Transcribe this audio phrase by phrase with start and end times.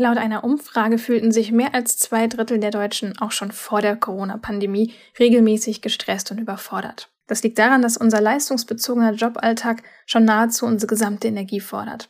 [0.00, 3.96] Laut einer Umfrage fühlten sich mehr als zwei Drittel der Deutschen auch schon vor der
[3.96, 7.10] Corona-Pandemie regelmäßig gestresst und überfordert.
[7.26, 12.08] Das liegt daran, dass unser leistungsbezogener Joballtag schon nahezu unsere gesamte Energie fordert.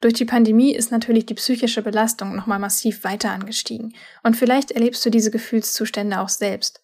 [0.00, 3.92] Durch die Pandemie ist natürlich die psychische Belastung nochmal massiv weiter angestiegen.
[4.22, 6.82] Und vielleicht erlebst du diese Gefühlszustände auch selbst.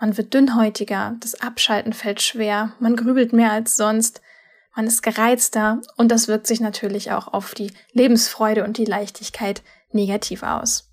[0.00, 4.22] Man wird dünnhäutiger, das Abschalten fällt schwer, man grübelt mehr als sonst,
[4.74, 9.62] man ist gereizter und das wirkt sich natürlich auch auf die Lebensfreude und die Leichtigkeit
[9.94, 10.90] negativ aus.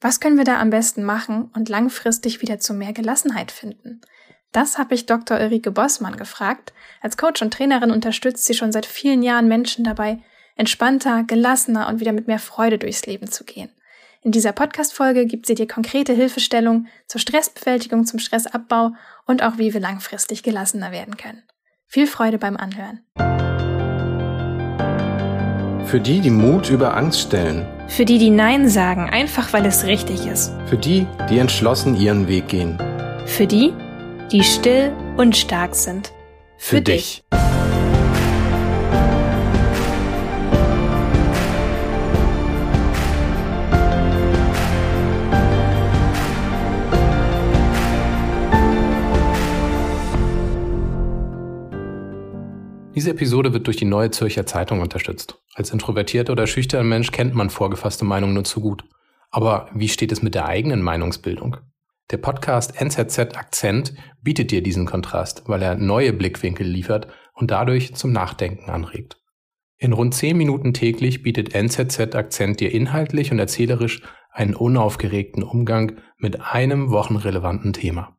[0.00, 4.00] Was können wir da am besten machen und langfristig wieder zu mehr Gelassenheit finden?
[4.50, 5.38] Das habe ich Dr.
[5.38, 6.72] Ulrike Bossmann gefragt.
[7.00, 10.18] Als Coach und Trainerin unterstützt sie schon seit vielen Jahren Menschen dabei,
[10.56, 13.70] entspannter, gelassener und wieder mit mehr Freude durchs Leben zu gehen.
[14.22, 18.92] In dieser Podcast-Folge gibt sie dir konkrete Hilfestellung zur Stressbewältigung, zum Stressabbau
[19.26, 21.42] und auch wie wir langfristig gelassener werden können.
[21.86, 23.04] Viel Freude beim Anhören.
[25.84, 27.66] Für die, die Mut über Angst stellen.
[27.88, 30.54] Für die, die Nein sagen, einfach weil es richtig ist.
[30.66, 32.78] Für die, die entschlossen ihren Weg gehen.
[33.26, 33.74] Für die,
[34.30, 36.12] die still und stark sind.
[36.56, 37.22] Für, Für dich.
[37.30, 37.42] dich.
[52.94, 55.41] Diese Episode wird durch die Neue Zürcher Zeitung unterstützt.
[55.54, 58.84] Als introvertierter oder schüchterner Mensch kennt man vorgefasste Meinungen nur zu gut.
[59.30, 61.58] Aber wie steht es mit der eigenen Meinungsbildung?
[62.10, 67.94] Der Podcast NZZ Akzent bietet dir diesen Kontrast, weil er neue Blickwinkel liefert und dadurch
[67.94, 69.18] zum Nachdenken anregt.
[69.78, 75.98] In rund zehn Minuten täglich bietet NZZ Akzent dir inhaltlich und erzählerisch einen unaufgeregten Umgang
[76.16, 78.16] mit einem wochenrelevanten Thema.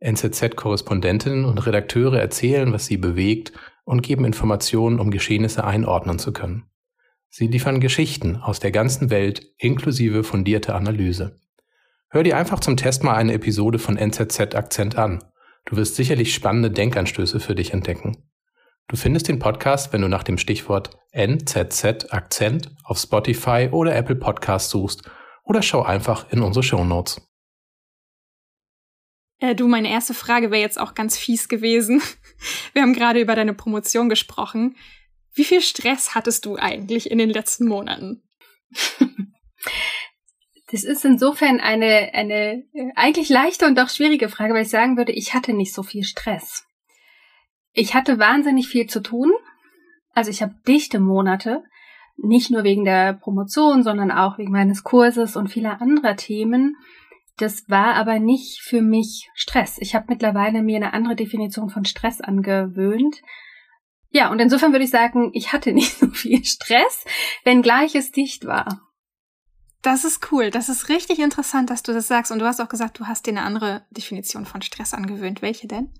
[0.00, 3.52] NZZ-Korrespondentinnen und Redakteure erzählen, was sie bewegt
[3.88, 6.64] und geben Informationen, um Geschehnisse einordnen zu können.
[7.30, 11.40] Sie liefern Geschichten aus der ganzen Welt inklusive fundierte Analyse.
[12.10, 15.24] Hör dir einfach zum Test mal eine Episode von NZZ Akzent an.
[15.64, 18.28] Du wirst sicherlich spannende Denkanstöße für dich entdecken.
[18.88, 24.16] Du findest den Podcast, wenn du nach dem Stichwort NZZ Akzent auf Spotify oder Apple
[24.16, 25.10] Podcast suchst
[25.44, 27.27] oder schau einfach in unsere Show Notes.
[29.40, 32.02] Äh, du, meine erste Frage wäre jetzt auch ganz fies gewesen.
[32.72, 34.76] Wir haben gerade über deine Promotion gesprochen.
[35.32, 38.22] Wie viel Stress hattest du eigentlich in den letzten Monaten?
[40.70, 44.98] Das ist insofern eine, eine äh, eigentlich leichte und doch schwierige Frage, weil ich sagen
[44.98, 46.66] würde, ich hatte nicht so viel Stress.
[47.72, 49.32] Ich hatte wahnsinnig viel zu tun.
[50.12, 51.62] Also ich habe dichte Monate,
[52.16, 56.76] nicht nur wegen der Promotion, sondern auch wegen meines Kurses und vieler anderer Themen.
[57.38, 59.78] Das war aber nicht für mich Stress.
[59.78, 63.22] Ich habe mittlerweile mir eine andere Definition von Stress angewöhnt.
[64.10, 67.04] Ja, und insofern würde ich sagen, ich hatte nicht so viel Stress,
[67.44, 68.82] wenngleich es dicht war.
[69.82, 70.50] Das ist cool.
[70.50, 72.32] Das ist richtig interessant, dass du das sagst.
[72.32, 75.40] Und du hast auch gesagt, du hast dir eine andere Definition von Stress angewöhnt.
[75.40, 75.94] Welche denn?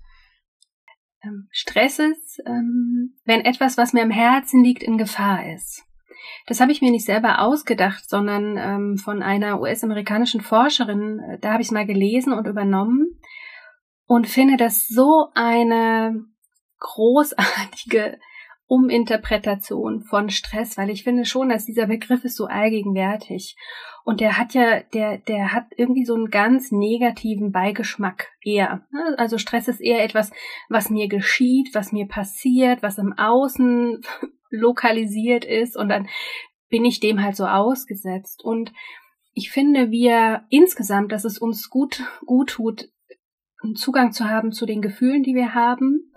[1.23, 5.83] Ähm, Stress ist, ähm, wenn etwas, was mir am Herzen liegt, in Gefahr ist.
[6.47, 11.19] Das habe ich mir nicht selber ausgedacht, sondern ähm, von einer US-amerikanischen Forscherin.
[11.19, 13.19] Äh, da habe ich es mal gelesen und übernommen
[14.05, 16.25] und finde das so eine
[16.79, 18.17] großartige
[18.69, 23.55] Uminterpretation von Stress, weil ich finde schon, dass dieser Begriff ist so allgegenwärtig.
[24.05, 28.87] Und der hat ja, der, der hat irgendwie so einen ganz negativen Beigeschmack eher.
[28.91, 29.15] Ne?
[29.17, 30.31] Also Stress ist eher etwas,
[30.69, 34.01] was mir geschieht, was mir passiert, was im Außen
[34.49, 36.07] lokalisiert ist und dann
[36.69, 38.43] bin ich dem halt so ausgesetzt.
[38.43, 38.71] Und
[39.33, 42.89] ich finde, wir insgesamt, dass es uns gut, gut tut,
[43.61, 46.13] einen Zugang zu haben zu den Gefühlen, die wir haben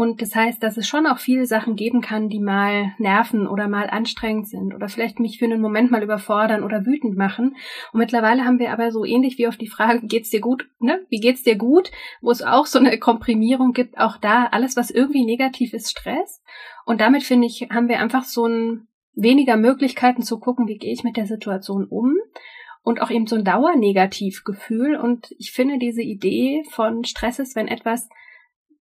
[0.00, 3.68] und das heißt, dass es schon auch viele Sachen geben kann, die mal nerven oder
[3.68, 7.56] mal anstrengend sind oder vielleicht mich für einen Moment mal überfordern oder wütend machen.
[7.92, 11.04] Und mittlerweile haben wir aber so ähnlich wie auf die Frage, geht's dir gut, ne?
[11.10, 11.90] Wie geht's dir gut?
[12.22, 16.40] Wo es auch so eine Komprimierung gibt, auch da alles, was irgendwie negativ ist, Stress.
[16.86, 20.92] Und damit finde ich, haben wir einfach so ein weniger Möglichkeiten zu gucken, wie gehe
[20.92, 22.14] ich mit der Situation um
[22.82, 24.96] und auch eben so ein Dauernegativgefühl.
[24.96, 28.08] Und ich finde diese Idee von Stress ist, wenn etwas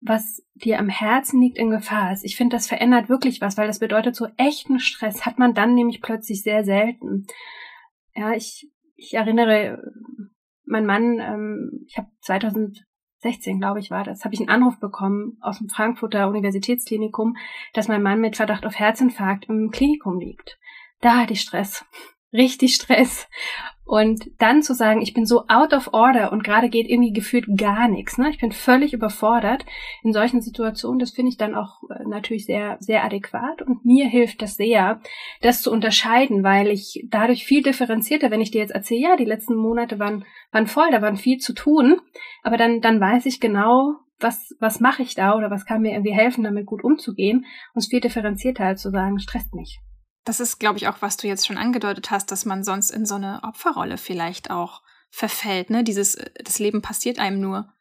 [0.01, 2.25] was dir am Herzen liegt, in Gefahr ist.
[2.25, 5.75] Ich finde, das verändert wirklich was, weil das bedeutet, so echten Stress hat man dann
[5.75, 7.27] nämlich plötzlich sehr selten.
[8.15, 9.83] Ja, ich, ich erinnere,
[10.65, 12.09] mein Mann, ähm, ich habe
[13.21, 17.37] 2016, glaube ich, war das, habe ich einen Anruf bekommen aus dem Frankfurter Universitätsklinikum,
[17.73, 20.59] dass mein Mann mit Verdacht auf Herzinfarkt im Klinikum liegt.
[21.01, 21.85] Da hatte ich Stress.
[22.33, 23.29] Richtig Stress.
[23.85, 27.47] Und dann zu sagen, ich bin so out of order und gerade geht irgendwie gefühlt
[27.57, 28.19] gar nichts.
[28.19, 28.29] Ne?
[28.29, 29.65] Ich bin völlig überfordert
[30.03, 30.99] in solchen Situationen.
[30.99, 33.63] Das finde ich dann auch äh, natürlich sehr, sehr adäquat.
[33.63, 35.01] Und mir hilft das sehr,
[35.41, 39.25] das zu unterscheiden, weil ich dadurch viel differenzierter, wenn ich dir jetzt erzähle, ja, die
[39.25, 41.99] letzten Monate waren, waren voll, da waren viel zu tun.
[42.43, 45.93] Aber dann, dann weiß ich genau, was, was mache ich da oder was kann mir
[45.93, 47.47] irgendwie helfen, damit gut umzugehen.
[47.73, 49.81] Und es viel differenzierter als zu sagen, stresst mich.
[50.29, 53.07] Das ist, glaube ich, auch, was du jetzt schon angedeutet hast, dass man sonst in
[53.07, 55.83] so eine Opferrolle vielleicht auch verfällt, ne?
[55.83, 57.73] Dieses, äh, das Leben passiert einem nur.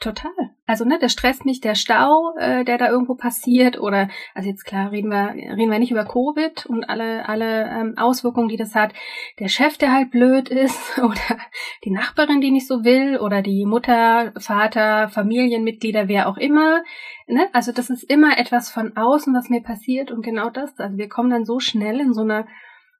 [0.00, 0.47] Total.
[0.68, 4.66] Also ne, der stresst mich der Stau, äh, der da irgendwo passiert oder also jetzt
[4.66, 8.74] klar reden wir reden wir nicht über Covid und alle alle ähm, Auswirkungen, die das
[8.74, 8.92] hat.
[9.38, 11.38] Der Chef, der halt blöd ist oder
[11.84, 16.82] die Nachbarin, die nicht so will oder die Mutter, Vater, Familienmitglieder, wer auch immer.
[17.26, 17.48] Ne?
[17.54, 20.78] Also das ist immer etwas von außen, was mir passiert und genau das.
[20.78, 22.46] Also wir kommen dann so schnell in so eine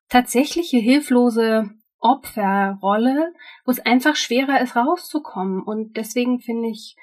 [0.08, 1.68] tatsächliche hilflose
[2.00, 3.34] Opferrolle,
[3.66, 5.62] wo es einfach schwerer ist, rauszukommen.
[5.62, 6.96] Und deswegen finde ich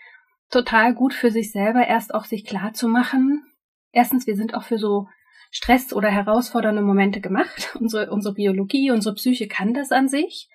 [0.56, 3.44] total gut für sich selber, erst auch sich klar zu machen.
[3.92, 5.07] Erstens, wir sind auch für so
[5.52, 7.75] Stress oder herausfordernde Momente gemacht.
[7.80, 10.50] Unsere, unsere Biologie, unsere Psyche kann das an sich.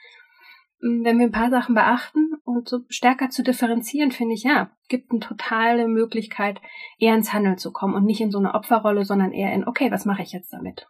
[0.81, 4.71] Hm, wenn wir ein paar Sachen beachten und so stärker zu differenzieren, finde ich, ja,
[4.89, 6.61] gibt eine totale Möglichkeit,
[6.99, 9.91] eher ins Handeln zu kommen und nicht in so eine Opferrolle, sondern eher in, okay,
[9.91, 10.89] was mache ich jetzt damit?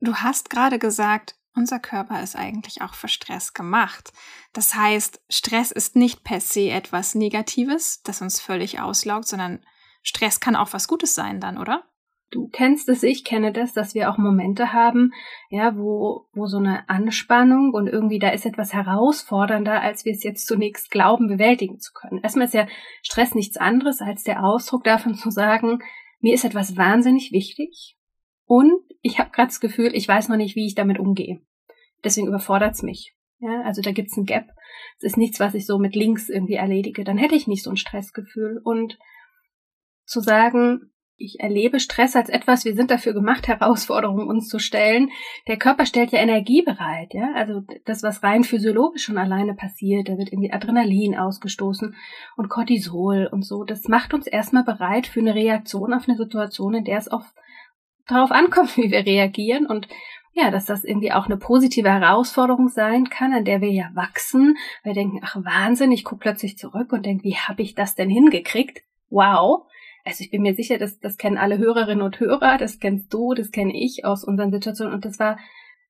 [0.00, 4.12] Du hast gerade gesagt, unser Körper ist eigentlich auch für Stress gemacht.
[4.52, 9.64] Das heißt, Stress ist nicht per se etwas Negatives, das uns völlig auslaugt, sondern
[10.02, 11.84] Stress kann auch was Gutes sein dann, oder?
[12.30, 15.12] Du kennst es, ich kenne das, dass wir auch Momente haben,
[15.50, 20.22] ja, wo, wo so eine Anspannung und irgendwie da ist etwas herausfordernder, als wir es
[20.22, 22.22] jetzt zunächst glauben, bewältigen zu können.
[22.22, 22.66] Erstmal ist ja
[23.02, 25.80] Stress nichts anderes als der Ausdruck davon zu sagen,
[26.20, 27.98] mir ist etwas wahnsinnig wichtig
[28.46, 31.40] und ich habe gerade das Gefühl, ich weiß noch nicht, wie ich damit umgehe.
[32.04, 33.14] Deswegen überfordert es mich.
[33.38, 34.50] Ja, also da gibt's ein Gap.
[34.98, 37.02] Es ist nichts, was ich so mit links irgendwie erledige.
[37.04, 38.60] Dann hätte ich nicht so ein Stressgefühl.
[38.62, 38.98] Und
[40.04, 45.10] zu sagen, ich erlebe Stress als etwas, wir sind dafür gemacht, Herausforderungen uns zu stellen.
[45.48, 47.32] Der Körper stellt ja Energie bereit, ja.
[47.34, 51.94] Also das, was rein physiologisch schon alleine passiert, da wird irgendwie Adrenalin ausgestoßen
[52.36, 53.64] und Cortisol und so.
[53.64, 57.34] Das macht uns erstmal bereit für eine Reaktion auf eine Situation, in der es oft
[58.06, 59.88] darauf ankommt, wie wir reagieren und
[60.34, 64.56] ja, dass das irgendwie auch eine positive Herausforderung sein kann, an der wir ja wachsen.
[64.82, 68.08] Wir denken, ach Wahnsinn, ich gucke plötzlich zurück und denke, wie habe ich das denn
[68.08, 68.82] hingekriegt?
[69.10, 69.66] Wow.
[70.04, 73.34] Also ich bin mir sicher, dass das kennen alle Hörerinnen und Hörer, das kennst du,
[73.34, 75.38] das kenne ich aus unseren Situationen und das war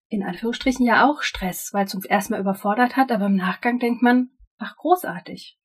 [0.09, 4.03] in Anführungsstrichen ja auch Stress, weil es uns erstmal überfordert hat, aber im Nachgang denkt
[4.03, 5.57] man, ach großartig.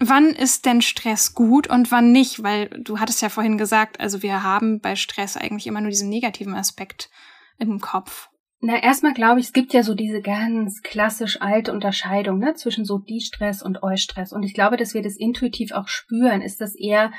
[0.00, 2.42] Wann ist denn Stress gut und wann nicht?
[2.42, 6.08] Weil du hattest ja vorhin gesagt, also wir haben bei Stress eigentlich immer nur diesen
[6.08, 7.10] negativen Aspekt
[7.58, 8.28] im Kopf.
[8.60, 12.86] Na, erstmal glaube ich, es gibt ja so diese ganz klassisch alte Unterscheidung ne, zwischen
[12.86, 14.32] so Die-Stress und Eustress.
[14.32, 16.40] Und ich glaube, dass wir das intuitiv auch spüren.
[16.40, 17.12] Ist das eher,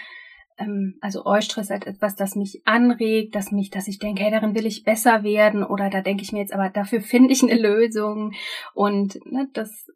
[0.57, 4.55] ähm, also Eustress als etwas, das mich anregt, dass mich, dass ich denke, hey, darin
[4.55, 7.61] will ich besser werden oder da denke ich mir jetzt, aber dafür finde ich eine
[7.61, 8.33] Lösung.
[8.73, 9.87] Und ne, das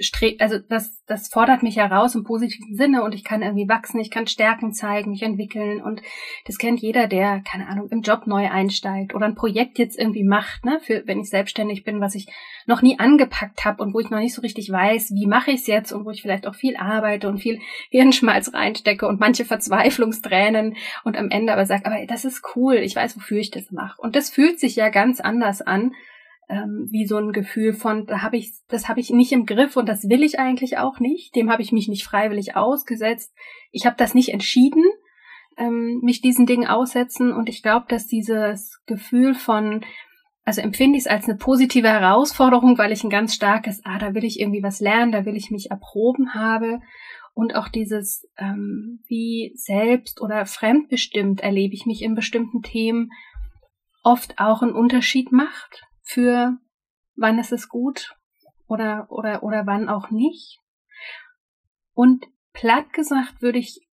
[0.00, 4.00] strebt, also das, das fordert mich heraus im positiven Sinne und ich kann irgendwie wachsen,
[4.00, 6.02] ich kann Stärken zeigen, mich entwickeln und
[6.46, 10.24] das kennt jeder, der, keine Ahnung, im Job neu einsteigt oder ein Projekt jetzt irgendwie
[10.24, 12.28] macht, ne, für wenn ich selbstständig bin, was ich
[12.66, 15.60] noch nie angepackt habe und wo ich noch nicht so richtig weiß, wie mache ich
[15.60, 17.60] es jetzt und wo ich vielleicht auch viel arbeite und viel
[17.90, 22.94] Hirnschmalz reinstecke und manche Verzweiflungstränen und am Ende aber sage, aber das ist cool, ich
[22.94, 24.00] weiß, wofür ich das mache.
[24.00, 25.92] Und das fühlt sich ja ganz anders an,
[26.48, 29.76] ähm, wie so ein Gefühl von, da habe ich, das habe ich nicht im Griff
[29.76, 31.34] und das will ich eigentlich auch nicht.
[31.36, 33.34] Dem habe ich mich nicht freiwillig ausgesetzt.
[33.70, 34.84] Ich habe das nicht entschieden,
[35.58, 37.32] ähm, mich diesen Dingen aussetzen.
[37.32, 39.84] Und ich glaube, dass dieses Gefühl von,
[40.44, 44.14] also empfinde ich es als eine positive Herausforderung, weil ich ein ganz starkes, ah, da
[44.14, 46.80] will ich irgendwie was lernen, da will ich mich erproben habe.
[47.34, 53.10] Und auch dieses, ähm, wie selbst oder fremdbestimmt erlebe ich mich in bestimmten Themen,
[54.02, 56.56] oft auch einen Unterschied macht für
[57.16, 58.16] wann ist es gut
[58.66, 60.58] oder, oder, oder wann auch nicht.
[61.92, 63.86] Und platt gesagt würde ich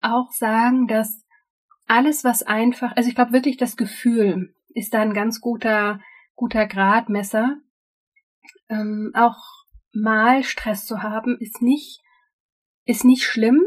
[0.00, 1.24] auch sagen, dass
[1.86, 6.00] alles, was einfach, also ich glaube wirklich, das Gefühl ist da ein ganz guter,
[6.34, 7.58] guter Gradmesser.
[8.68, 9.38] Ähm, auch
[9.92, 12.00] mal Stress zu haben, ist nicht,
[12.84, 13.66] ist nicht schlimm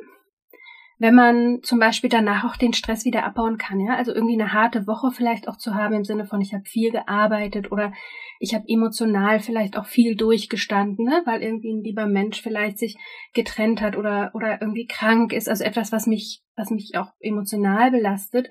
[1.03, 4.53] wenn man zum Beispiel danach auch den Stress wieder abbauen kann, ja, also irgendwie eine
[4.53, 7.91] harte Woche vielleicht auch zu haben im Sinne von ich habe viel gearbeitet oder
[8.39, 12.95] ich habe emotional vielleicht auch viel durchgestanden, ne, weil irgendwie ein lieber Mensch vielleicht sich
[13.33, 17.91] getrennt hat oder oder irgendwie krank ist, also etwas, was mich was mich auch emotional
[17.91, 18.47] belastet,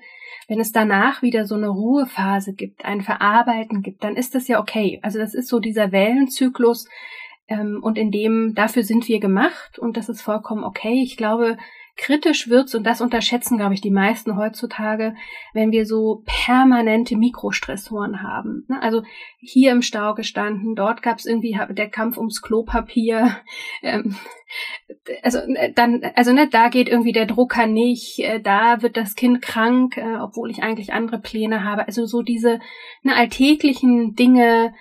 [0.47, 4.59] wenn es danach wieder so eine Ruhephase gibt, ein Verarbeiten gibt, dann ist das ja
[4.59, 4.99] okay.
[5.01, 6.87] Also das ist so dieser Wellenzyklus
[7.47, 11.01] ähm, und in dem dafür sind wir gemacht und das ist vollkommen okay.
[11.01, 11.57] Ich glaube,
[11.95, 15.15] Kritisch wird's, und das unterschätzen, glaube ich, die meisten heutzutage,
[15.53, 18.65] wenn wir so permanente Mikrostressoren haben.
[18.67, 18.81] Ne?
[18.81, 19.03] Also
[19.39, 23.37] hier im Stau gestanden, dort gab's irgendwie der Kampf ums Klopapier.
[23.81, 24.15] Ähm,
[25.23, 29.15] also äh, dann, also ne, da geht irgendwie der Drucker nicht, äh, da wird das
[29.15, 31.87] Kind krank, äh, obwohl ich eigentlich andere Pläne habe.
[31.87, 32.59] Also so diese
[33.01, 34.73] ne, alltäglichen Dinge,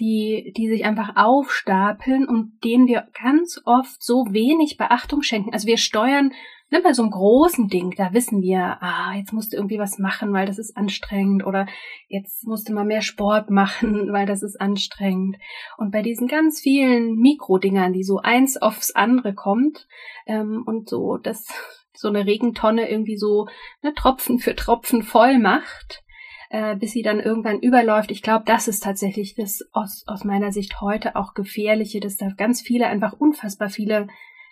[0.00, 5.52] die, die sich einfach aufstapeln und denen wir ganz oft so wenig Beachtung schenken.
[5.52, 6.32] Also wir steuern
[6.70, 9.98] ne, bei so einem großen Ding, da wissen wir, ah, jetzt musst du irgendwie was
[9.98, 11.66] machen, weil das ist anstrengend oder
[12.08, 15.36] jetzt musst du mal mehr Sport machen, weil das ist anstrengend.
[15.76, 19.86] Und bei diesen ganz vielen Mikrodingern, die so eins aufs andere kommt
[20.26, 21.46] ähm, und so das
[21.92, 23.46] so eine Regentonne irgendwie so
[23.82, 26.02] ne, Tropfen für Tropfen voll macht,
[26.50, 28.10] äh, bis sie dann irgendwann überläuft.
[28.10, 32.28] Ich glaube, das ist tatsächlich das aus, aus meiner Sicht heute auch gefährliche, dass da
[32.36, 34.08] ganz viele, einfach unfassbar viele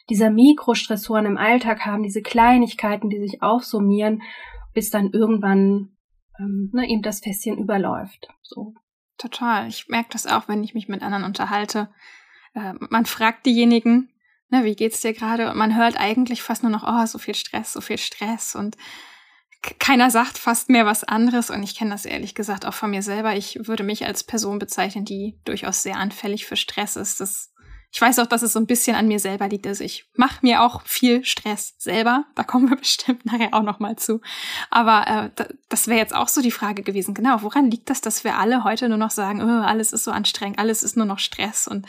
[0.08, 4.22] dieser Mikrostressoren im Alltag haben, diese Kleinigkeiten, die sich aufsummieren,
[4.72, 5.96] bis dann irgendwann
[6.38, 8.28] ähm, ne, eben das Fässchen überläuft.
[8.42, 8.74] So.
[9.18, 9.66] Total.
[9.66, 11.90] Ich merke das auch, wenn ich mich mit anderen unterhalte.
[12.54, 14.12] Äh, man fragt diejenigen,
[14.50, 15.50] ne, wie geht's dir gerade?
[15.50, 18.54] Und man hört eigentlich fast nur noch, oh, so viel Stress, so viel Stress.
[18.54, 18.76] Und
[19.78, 23.02] keiner sagt fast mehr was anderes und ich kenne das ehrlich gesagt auch von mir
[23.02, 23.34] selber.
[23.34, 27.20] Ich würde mich als Person bezeichnen, die durchaus sehr anfällig für Stress ist.
[27.20, 27.52] Das,
[27.90, 29.66] ich weiß auch, dass es so ein bisschen an mir selber liegt.
[29.66, 32.24] Also ich mache mir auch viel Stress selber.
[32.36, 34.20] Da kommen wir bestimmt nachher auch noch mal zu.
[34.70, 37.12] Aber äh, das wäre jetzt auch so die Frage gewesen.
[37.14, 40.12] Genau, woran liegt das, dass wir alle heute nur noch sagen, oh, alles ist so
[40.12, 41.84] anstrengend, alles ist nur noch Stress und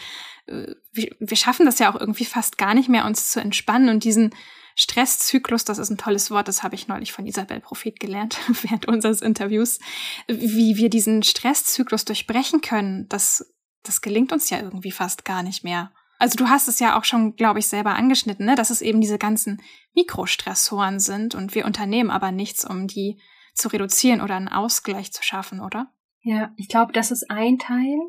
[0.48, 3.90] äh, wir, wir schaffen das ja auch irgendwie fast gar nicht mehr, uns zu entspannen
[3.90, 4.34] und diesen
[4.80, 8.88] Stresszyklus, das ist ein tolles Wort, das habe ich neulich von Isabel Prophet gelernt während
[8.88, 9.80] unseres Interviews,
[10.28, 15.66] wie wir diesen Stresszyklus durchbrechen können, das, das gelingt uns ja irgendwie fast gar nicht
[15.66, 15.92] mehr.
[16.18, 18.56] Also du hast es ja auch schon, glaube ich, selber angeschnitten, ne?
[18.56, 19.62] dass es eben diese ganzen
[19.96, 23.20] Mikrostressoren sind und wir unternehmen aber nichts, um die
[23.54, 25.92] zu reduzieren oder einen Ausgleich zu schaffen, oder?
[26.22, 28.00] Ja, ich glaube, das ist ein Teil.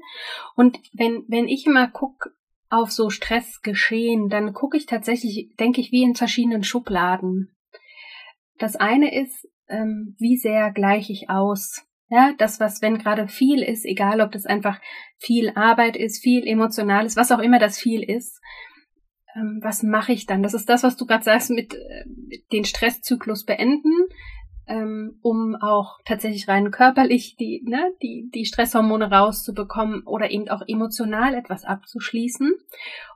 [0.54, 2.30] Und wenn, wenn ich immer gucke,
[2.70, 7.54] auf so Stress geschehen, dann gucke ich tatsächlich, denke ich, wie in verschiedenen Schubladen.
[8.58, 11.84] Das eine ist, ähm, wie sehr gleiche ich aus.
[12.08, 14.80] Ja, das, was, wenn gerade viel ist, egal ob das einfach
[15.18, 18.40] viel Arbeit ist, viel Emotionales, was auch immer das viel ist,
[19.36, 20.42] ähm, was mache ich dann?
[20.42, 23.92] Das ist das, was du gerade sagst, mit, äh, mit den Stresszyklus beenden
[24.70, 30.62] ähm, um auch tatsächlich rein körperlich die, ne, die, die Stresshormone rauszubekommen oder eben auch
[30.66, 32.52] emotional etwas abzuschließen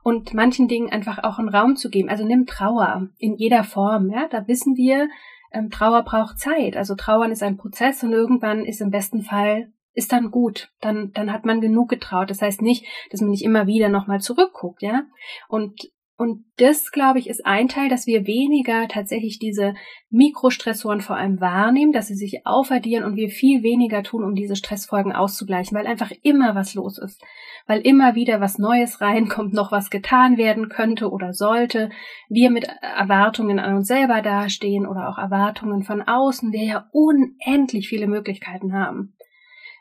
[0.03, 2.09] und manchen Dingen einfach auch einen Raum zu geben.
[2.09, 5.07] Also nimm Trauer in jeder Form, ja, da wissen wir,
[5.51, 6.75] ähm, Trauer braucht Zeit.
[6.75, 10.69] Also Trauern ist ein Prozess und irgendwann ist im besten Fall ist dann gut.
[10.81, 12.29] Dann, dann hat man genug getraut.
[12.29, 15.03] Das heißt nicht, dass man nicht immer wieder nochmal zurückguckt, ja.
[15.47, 19.73] Und und das, glaube ich, ist ein Teil, dass wir weniger tatsächlich diese
[20.09, 24.55] Mikrostressoren vor allem wahrnehmen, dass sie sich aufaddieren und wir viel weniger tun, um diese
[24.55, 27.21] Stressfolgen auszugleichen, weil einfach immer was los ist,
[27.67, 31.89] weil immer wieder was Neues reinkommt, noch was getan werden könnte oder sollte,
[32.29, 37.89] wir mit Erwartungen an uns selber dastehen oder auch Erwartungen von außen, wir ja unendlich
[37.89, 39.17] viele Möglichkeiten haben.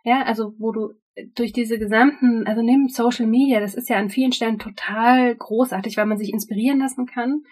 [0.03, 0.95] Ja, also wo du
[1.35, 5.97] durch diese gesamten, also neben Social Media, das ist ja an vielen Stellen total großartig,
[5.97, 7.45] weil man sich inspirieren lassen kann.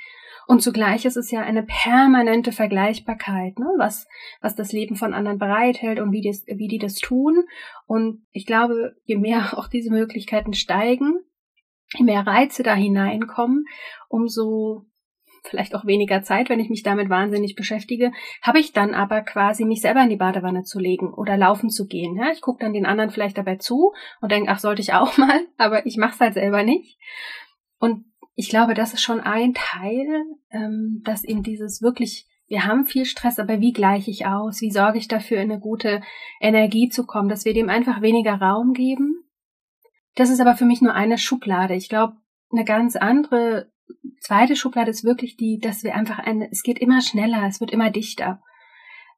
[0.48, 3.66] Und zugleich ist es ja eine permanente Vergleichbarkeit, ne?
[3.78, 4.08] was,
[4.40, 7.44] was das Leben von anderen bereithält und wie, das, wie die das tun.
[7.86, 11.20] Und ich glaube, je mehr auch diese Möglichkeiten steigen,
[11.94, 13.66] je mehr Reize da hineinkommen,
[14.08, 14.86] umso
[15.42, 19.64] vielleicht auch weniger Zeit, wenn ich mich damit wahnsinnig beschäftige, habe ich dann aber quasi
[19.64, 22.16] mich selber in die Badewanne zu legen oder laufen zu gehen.
[22.16, 25.16] Ja, ich gucke dann den anderen vielleicht dabei zu und denke, ach, sollte ich auch
[25.18, 26.98] mal, aber ich mache es halt selber nicht.
[27.78, 30.06] Und ich glaube, das ist schon ein Teil,
[30.50, 34.60] ähm, dass eben dieses wirklich, wir haben viel Stress, aber wie gleiche ich aus?
[34.60, 36.02] Wie sorge ich dafür, in eine gute
[36.40, 39.24] Energie zu kommen, dass wir dem einfach weniger Raum geben?
[40.14, 41.74] Das ist aber für mich nur eine Schublade.
[41.74, 42.16] Ich glaube,
[42.50, 43.71] eine ganz andere
[44.20, 47.70] zweite Schublade ist wirklich die, dass wir einfach eine, es geht immer schneller, es wird
[47.70, 48.40] immer dichter.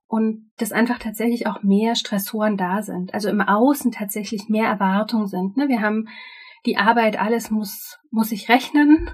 [0.06, 3.14] Und dass einfach tatsächlich auch mehr Stressoren da sind.
[3.14, 5.56] Also im Außen tatsächlich mehr Erwartungen sind.
[5.56, 5.68] Ne?
[5.68, 6.08] Wir haben
[6.66, 9.10] die Arbeit, alles muss, muss sich rechnen.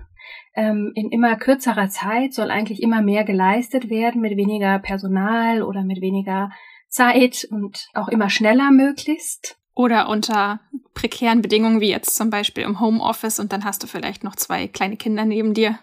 [0.55, 5.85] Ähm, in immer kürzerer Zeit soll eigentlich immer mehr geleistet werden, mit weniger Personal oder
[5.85, 6.51] mit weniger
[6.89, 9.60] Zeit und auch immer schneller möglichst.
[9.75, 10.61] Oder unter
[10.95, 14.67] prekären Bedingungen, wie jetzt zum Beispiel im Homeoffice, und dann hast du vielleicht noch zwei
[14.69, 15.79] kleine Kinder neben dir.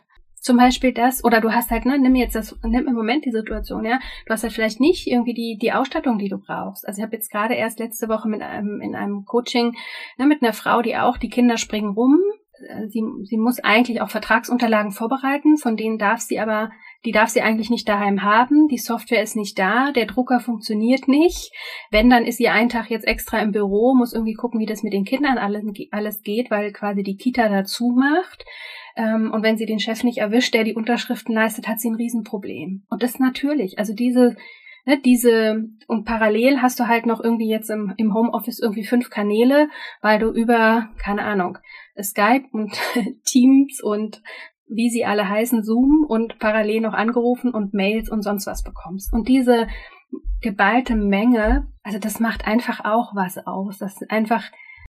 [0.47, 3.31] zum Beispiel das, oder du hast halt, ne, nimm jetzt das, nimm im Moment die
[3.31, 6.87] Situation, ja, du hast halt vielleicht nicht irgendwie die, die Ausstattung, die du brauchst.
[6.87, 9.75] Also ich habe jetzt gerade erst letzte Woche mit einem, in einem Coaching,
[10.17, 12.19] ne, mit einer Frau, die auch, die Kinder springen rum,
[12.69, 16.71] äh, sie, sie muss eigentlich auch Vertragsunterlagen vorbereiten, von denen darf sie aber,
[17.05, 18.67] die darf sie eigentlich nicht daheim haben.
[18.67, 21.51] Die Software ist nicht da, der Drucker funktioniert nicht.
[21.91, 24.83] Wenn, dann ist sie einen Tag jetzt extra im Büro, muss irgendwie gucken, wie das
[24.83, 28.45] mit den Kindern alles, geht, weil quasi die Kita dazu macht.
[28.95, 31.95] Ähm, und wenn sie den Chef nicht erwischt, der die Unterschriften leistet, hat sie ein
[31.95, 32.83] Riesenproblem.
[32.89, 34.35] Und das natürlich, also diese,
[34.85, 39.09] ne, diese, und parallel hast du halt noch irgendwie jetzt im, im Homeoffice irgendwie fünf
[39.09, 39.69] Kanäle,
[40.01, 41.59] weil du über, keine Ahnung,
[42.01, 42.71] Skype und
[43.25, 44.21] Teams und
[44.69, 49.13] wie sie alle heißen, Zoom und parallel noch angerufen und Mails und sonst was bekommst.
[49.13, 49.67] Und diese
[50.41, 53.77] geballte Menge, also das macht einfach auch was aus.
[53.77, 54.43] Das ist einfach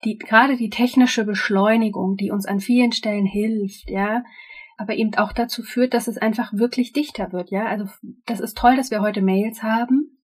[0.05, 4.23] die, gerade die technische Beschleunigung, die uns an vielen Stellen hilft, ja,
[4.77, 7.67] aber eben auch dazu führt, dass es einfach wirklich dichter wird, ja.
[7.67, 7.87] Also
[8.27, 10.18] das ist toll, dass wir heute Mails haben.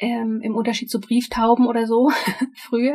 [0.00, 2.12] Ähm, Im Unterschied zu Brieftauben oder so
[2.54, 2.94] früher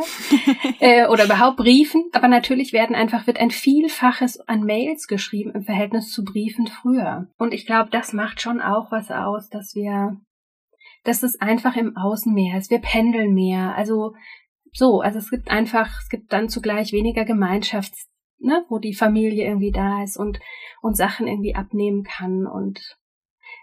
[0.80, 5.64] äh, oder überhaupt Briefen, aber natürlich werden einfach wird ein Vielfaches an Mails geschrieben im
[5.64, 7.28] Verhältnis zu Briefen früher.
[7.38, 10.18] Und ich glaube, das macht schon auch was aus, dass wir,
[11.04, 12.72] dass es einfach im Außen mehr ist.
[12.72, 13.76] Wir pendeln mehr.
[13.76, 14.14] Also
[14.72, 18.08] so, also es gibt einfach, es gibt dann zugleich weniger Gemeinschafts
[18.44, 20.40] ne, wo die Familie irgendwie da ist und,
[20.82, 22.98] und Sachen irgendwie abnehmen kann und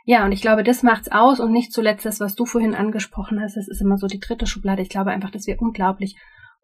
[0.04, 3.40] ja, und ich glaube, das macht's aus und nicht zuletzt das, was du vorhin angesprochen
[3.40, 4.82] hast, das ist immer so die dritte Schublade.
[4.82, 6.16] Ich glaube einfach, dass wir unglaublich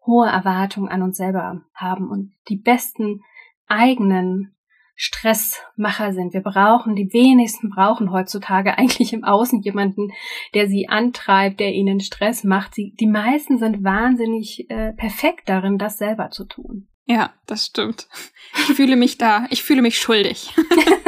[0.05, 3.21] hohe Erwartungen an uns selber haben und die besten
[3.67, 4.55] eigenen
[4.99, 6.33] Stressmacher sind.
[6.33, 10.09] Wir brauchen, die wenigsten brauchen heutzutage eigentlich im Außen jemanden,
[10.55, 12.73] der sie antreibt, der ihnen Stress macht.
[12.73, 16.87] Sie, die meisten sind wahnsinnig äh, perfekt darin, das selber zu tun.
[17.05, 18.09] Ja, das stimmt.
[18.53, 20.53] Ich fühle mich da, ich fühle mich schuldig.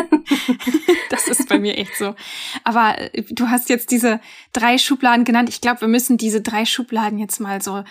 [1.10, 2.16] das ist bei mir echt so.
[2.64, 4.20] Aber äh, du hast jetzt diese
[4.54, 5.50] drei Schubladen genannt.
[5.50, 7.84] Ich glaube, wir müssen diese drei Schubladen jetzt mal so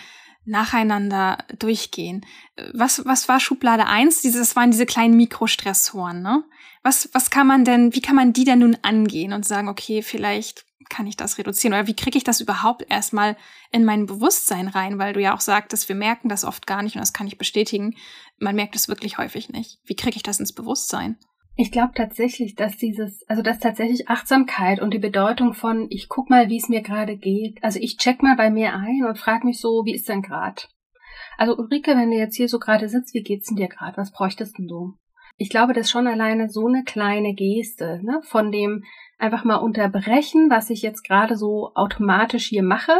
[0.45, 2.25] nacheinander durchgehen.
[2.73, 4.21] Was, was war Schublade eins?
[4.21, 6.43] das waren diese kleinen Mikrostressoren, ne?
[6.81, 10.01] Was, was kann man denn, wie kann man die denn nun angehen und sagen, okay,
[10.01, 11.73] vielleicht kann ich das reduzieren?
[11.73, 13.37] Oder wie kriege ich das überhaupt erstmal
[13.71, 14.97] in mein Bewusstsein rein?
[14.97, 17.37] Weil du ja auch sagtest, wir merken das oft gar nicht und das kann ich
[17.37, 17.95] bestätigen.
[18.39, 19.79] Man merkt es wirklich häufig nicht.
[19.85, 21.17] Wie kriege ich das ins Bewusstsein?
[21.61, 26.29] Ich glaube tatsächlich, dass dieses, also dass tatsächlich Achtsamkeit und die Bedeutung von, ich guck
[26.29, 27.61] mal, wie es mir gerade geht.
[27.61, 30.61] Also ich check mal bei mir ein und frage mich so, wie ist denn gerade?
[31.37, 33.97] Also Ulrike, wenn du jetzt hier so gerade sitzt, wie geht's denn dir gerade?
[33.97, 34.93] Was bräuchtest denn du?
[35.35, 38.85] Ich glaube, das ist schon alleine so eine kleine Geste, ne, von dem,
[39.17, 42.97] einfach mal unterbrechen, was ich jetzt gerade so automatisch hier mache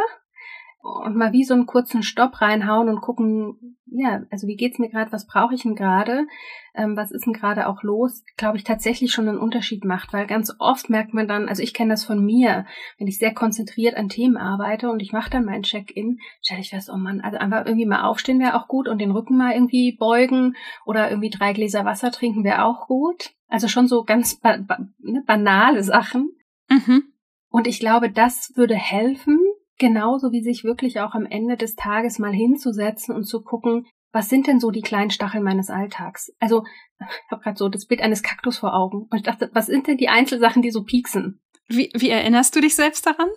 [0.81, 4.89] und mal wie so einen kurzen Stopp reinhauen und gucken, ja, also wie geht's mir
[4.89, 6.25] gerade, was brauche ich denn gerade,
[6.73, 10.27] ähm, was ist denn gerade auch los, glaube ich tatsächlich schon einen Unterschied macht, weil
[10.27, 12.65] ganz oft merkt man dann, also ich kenne das von mir,
[12.97, 16.69] wenn ich sehr konzentriert an Themen arbeite und ich mache dann meinen Check-in, stelle ich
[16.69, 19.53] fest, oh Mann, also einfach irgendwie mal aufstehen wäre auch gut und den Rücken mal
[19.53, 23.31] irgendwie beugen oder irgendwie drei Gläser Wasser trinken wäre auch gut.
[23.47, 26.29] Also schon so ganz ba ba ne, banale Sachen.
[26.69, 27.03] Mhm.
[27.49, 29.38] Und ich glaube, das würde helfen,
[29.79, 34.29] genauso wie sich wirklich auch am Ende des Tages mal hinzusetzen und zu gucken, was
[34.29, 36.31] sind denn so die kleinen Stacheln meines Alltags?
[36.39, 36.63] Also,
[36.99, 39.07] ich habe gerade so das Bild eines Kaktus vor Augen.
[39.09, 41.41] Und ich dachte, was sind denn die Einzelsachen, die so pieksen?
[41.67, 43.29] Wie, wie erinnerst du dich selbst daran?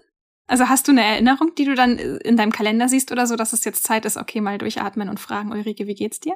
[0.47, 3.53] Also hast du eine Erinnerung, die du dann in deinem Kalender siehst oder so, dass
[3.53, 6.35] es jetzt Zeit ist, okay, mal durchatmen und fragen, Ulrike, wie geht's dir?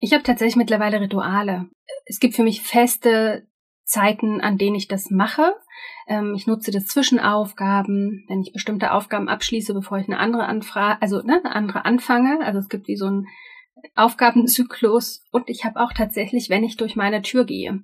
[0.00, 1.70] Ich habe tatsächlich mittlerweile Rituale.
[2.04, 3.46] Es gibt für mich feste
[3.84, 5.54] Zeiten, an denen ich das mache.
[6.06, 11.00] Ähm, ich nutze das Zwischenaufgaben, wenn ich bestimmte Aufgaben abschließe, bevor ich eine andere anfrage,
[11.00, 12.44] also ne, eine andere anfange.
[12.44, 13.26] Also es gibt wie so ein
[13.94, 17.82] Aufgabenzyklus und ich habe auch tatsächlich, wenn ich durch meine Tür gehe.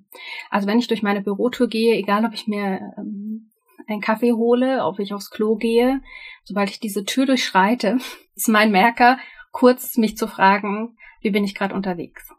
[0.49, 3.51] Also wenn ich durch meine Bürotür gehe, egal ob ich mir ähm,
[3.87, 6.01] einen Kaffee hole, ob ich aufs Klo gehe,
[6.43, 7.97] sobald ich diese Tür durchschreite,
[8.35, 9.17] ist mein Merker,
[9.51, 12.29] kurz mich zu fragen, wie bin ich gerade unterwegs.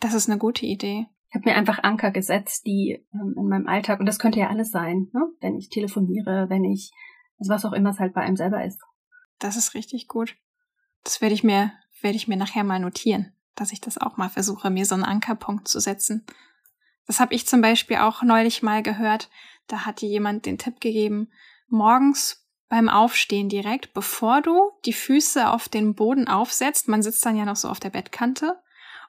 [0.00, 1.06] Das ist eine gute Idee.
[1.28, 4.48] Ich habe mir einfach Anker gesetzt, die ähm, in meinem Alltag, und das könnte ja
[4.48, 5.28] alles sein, ne?
[5.40, 6.90] wenn ich telefoniere, wenn ich,
[7.38, 8.80] also was auch immer es halt bei einem selber ist.
[9.38, 10.36] Das ist richtig gut.
[11.04, 14.30] Das werde ich mir, werde ich mir nachher mal notieren, dass ich das auch mal
[14.30, 16.24] versuche, mir so einen Ankerpunkt zu setzen.
[17.06, 19.30] Das habe ich zum Beispiel auch neulich mal gehört.
[19.66, 21.30] Da hat dir jemand den Tipp gegeben,
[21.68, 27.36] morgens beim Aufstehen direkt, bevor du die Füße auf den Boden aufsetzt, man sitzt dann
[27.36, 28.58] ja noch so auf der Bettkante,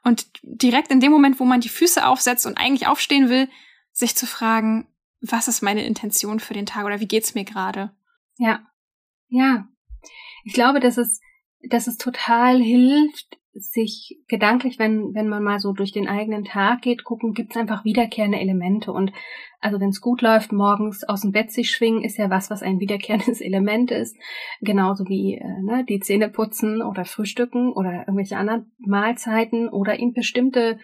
[0.04, 3.50] und direkt in dem Moment, wo man die Füße aufsetzt und eigentlich aufstehen will,
[3.92, 4.88] sich zu fragen,
[5.22, 7.92] was ist meine Intention für den Tag oder wie geht's mir gerade?
[8.38, 8.62] Ja.
[9.28, 9.68] Ja.
[10.44, 11.20] Ich glaube, dass es,
[11.70, 16.82] dass es total hilft, sich gedanklich, wenn, wenn man mal so durch den eigenen Tag
[16.82, 18.92] geht, gucken, gibt es einfach wiederkehrende Elemente.
[18.92, 19.12] Und
[19.60, 22.64] also wenn es gut läuft, morgens aus dem Bett sich schwingen, ist ja was, was
[22.64, 24.18] ein wiederkehrendes Element ist.
[24.62, 30.14] Genauso wie äh, ne, die Zähne putzen oder frühstücken oder irgendwelche anderen Mahlzeiten oder in
[30.14, 30.80] bestimmte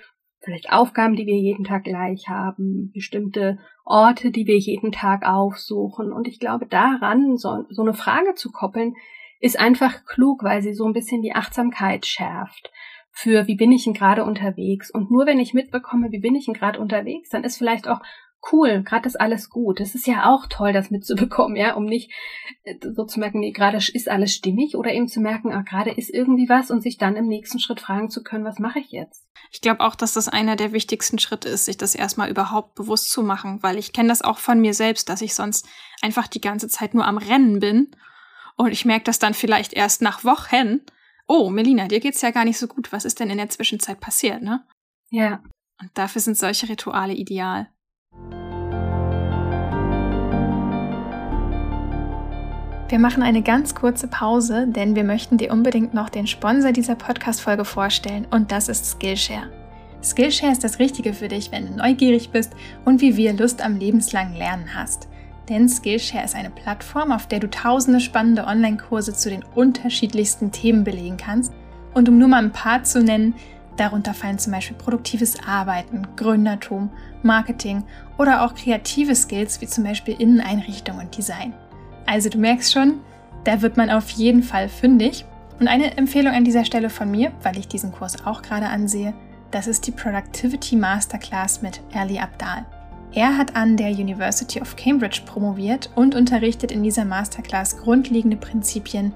[0.45, 6.13] vielleicht Aufgaben, die wir jeden Tag gleich haben, bestimmte Orte, die wir jeden Tag aufsuchen.
[6.13, 8.93] Und ich glaube, daran so, so eine Frage zu koppeln,
[9.39, 12.71] ist einfach klug, weil sie so ein bisschen die Achtsamkeit schärft
[13.17, 14.91] für wie bin ich denn gerade unterwegs.
[14.91, 18.01] Und nur wenn ich mitbekomme, wie bin ich denn gerade unterwegs, dann ist vielleicht auch
[18.51, 19.79] cool, gerade ist alles gut.
[19.79, 22.11] Es ist ja auch toll, das mitzubekommen, ja, um nicht
[22.63, 25.91] äh, so zu merken, nee, gerade ist alles stimmig oder eben zu merken, ah, gerade
[25.91, 28.91] ist irgendwie was und sich dann im nächsten Schritt fragen zu können, was mache ich
[28.91, 29.25] jetzt?
[29.49, 33.09] Ich glaube auch, dass das einer der wichtigsten Schritte ist, sich das erstmal überhaupt bewusst
[33.09, 35.67] zu machen, weil ich kenne das auch von mir selbst, dass ich sonst
[36.01, 37.91] einfach die ganze Zeit nur am Rennen bin
[38.57, 40.81] und ich merke das dann vielleicht erst nach Wochen.
[41.27, 42.91] Oh, Melina, dir geht's ja gar nicht so gut.
[42.91, 44.65] Was ist denn in der Zwischenzeit passiert, ne?
[45.09, 45.43] Ja.
[45.81, 47.67] Und dafür sind solche Rituale ideal.
[52.87, 56.95] Wir machen eine ganz kurze Pause, denn wir möchten dir unbedingt noch den Sponsor dieser
[56.95, 59.51] Podcast-Folge vorstellen und das ist Skillshare.
[60.03, 62.53] Skillshare ist das Richtige für dich, wenn du neugierig bist
[62.85, 65.07] und wie wir Lust am lebenslangen Lernen hast.
[65.49, 70.84] Denn Skillshare ist eine Plattform, auf der du tausende spannende Online-Kurse zu den unterschiedlichsten Themen
[70.84, 71.53] belegen kannst.
[71.93, 73.36] Und um nur mal ein paar zu nennen,
[73.77, 76.89] darunter fallen zum Beispiel produktives Arbeiten, Gründertum,
[77.23, 77.84] Marketing
[78.17, 81.53] oder auch kreative Skills wie zum Beispiel Inneneinrichtung und Design.
[82.05, 82.99] Also du merkst schon,
[83.43, 85.25] da wird man auf jeden Fall fündig.
[85.60, 89.13] Und eine Empfehlung an dieser Stelle von mir, weil ich diesen Kurs auch gerade ansehe,
[89.51, 92.65] das ist die Productivity Masterclass mit Ali Abdal.
[93.15, 99.13] Er hat an der University of Cambridge promoviert und unterrichtet in dieser Masterclass grundlegende Prinzipien,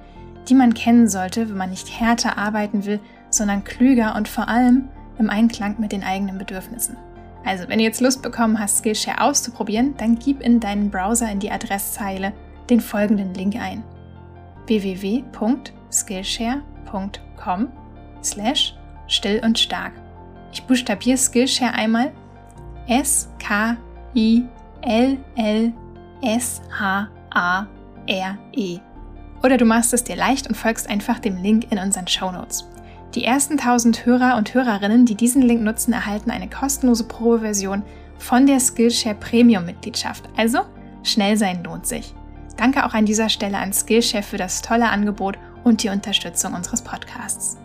[0.48, 4.88] die man kennen sollte, wenn man nicht härter arbeiten will, sondern klüger und vor allem
[5.18, 6.96] im Einklang mit den eigenen Bedürfnissen.
[7.44, 11.40] Also, wenn du jetzt Lust bekommen hast, Skillshare auszuprobieren, dann gib in deinen Browser in
[11.40, 12.32] die Adresszeile
[12.70, 13.84] den folgenden Link ein:
[14.68, 17.68] www.skillshare.com
[18.24, 19.92] slash still und stark.
[20.54, 22.14] Ich buchstabiere Skillshare einmal
[22.88, 23.76] S K
[24.16, 24.44] I
[24.82, 25.74] L L
[26.22, 27.68] S H A
[28.08, 28.80] R E.
[29.44, 32.68] Oder du machst es dir leicht und folgst einfach dem Link in unseren Show Notes.
[33.16, 37.84] Die ersten 1000 Hörer und Hörerinnen, die diesen Link nutzen, erhalten eine kostenlose Probeversion
[38.18, 40.30] von der Skillshare Premium Mitgliedschaft.
[40.38, 40.60] Also,
[41.04, 42.14] schnell sein lohnt sich.
[42.58, 46.82] Danke auch an dieser Stelle an Skillchef für das tolle Angebot und die Unterstützung unseres
[46.82, 47.58] Podcasts.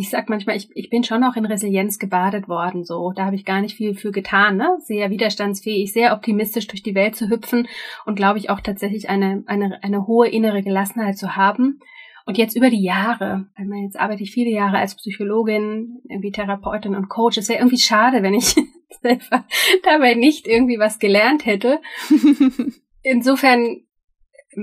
[0.00, 3.12] Ich sag manchmal, ich, ich bin schon auch in Resilienz gebadet worden, so.
[3.14, 4.78] Da habe ich gar nicht viel für getan, ne?
[4.80, 7.68] Sehr widerstandsfähig, sehr optimistisch durch die Welt zu hüpfen
[8.06, 11.80] und glaube ich auch tatsächlich eine, eine, eine hohe innere Gelassenheit zu haben.
[12.24, 16.94] Und jetzt über die Jahre, meine, jetzt arbeite ich viele Jahre als Psychologin, irgendwie Therapeutin
[16.94, 17.36] und Coach.
[17.36, 18.54] Es wäre irgendwie schade, wenn ich
[19.02, 19.44] selber
[19.82, 21.78] dabei nicht irgendwie was gelernt hätte.
[23.02, 23.82] Insofern,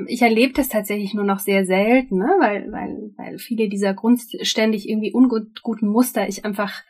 [0.08, 2.36] ich erlebe das tatsächlich nur noch sehr selten, ne?
[2.40, 6.84] weil, weil, weil viele dieser grundständig irgendwie unguten Muster ich einfach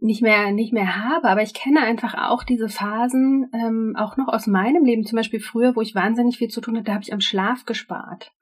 [0.00, 4.26] nicht mehr nicht mehr habe, aber ich kenne einfach auch diese Phasen ähm, auch noch
[4.26, 7.04] aus meinem Leben, zum Beispiel früher, wo ich wahnsinnig viel zu tun hatte, da habe
[7.04, 8.32] ich am Schlaf gespart.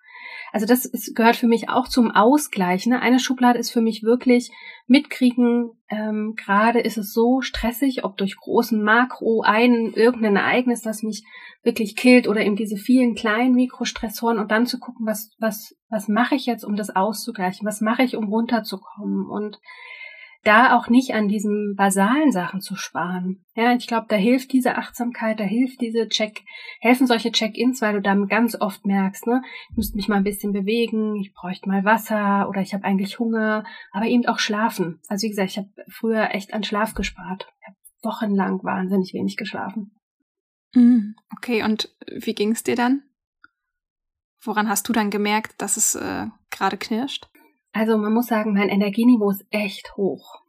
[0.52, 2.86] Also das ist, gehört für mich auch zum Ausgleich.
[2.86, 3.00] Ne?
[3.00, 4.50] Eine Schublade ist für mich wirklich
[4.86, 11.02] mitkriegen, ähm, gerade ist es so stressig, ob durch großen Makro, ein, irgendein Ereignis, das
[11.02, 11.24] mich
[11.62, 16.08] wirklich killt oder eben diese vielen kleinen Mikrostressoren und dann zu gucken, was, was, was
[16.08, 17.66] mache ich jetzt, um das auszugleichen?
[17.66, 19.26] Was mache ich, um runterzukommen?
[19.26, 19.60] Und
[20.42, 23.44] da auch nicht an diesen basalen Sachen zu sparen.
[23.54, 26.42] Ja, ich glaube, da hilft diese Achtsamkeit, da hilft diese Check,
[26.80, 30.24] helfen solche Check-ins, weil du dann ganz oft merkst, ne, ich müsste mich mal ein
[30.24, 35.00] bisschen bewegen, ich bräuchte mal Wasser oder ich habe eigentlich Hunger, aber eben auch schlafen.
[35.08, 37.46] Also wie gesagt, ich habe früher echt an Schlaf gespart.
[37.60, 39.92] Ich habe wochenlang wahnsinnig wenig geschlafen.
[40.74, 43.02] Mm, okay, und wie ging es dir dann?
[44.42, 47.29] Woran hast du dann gemerkt, dass es äh, gerade knirscht?
[47.72, 50.40] Also man muss sagen, mein Energieniveau ist echt hoch.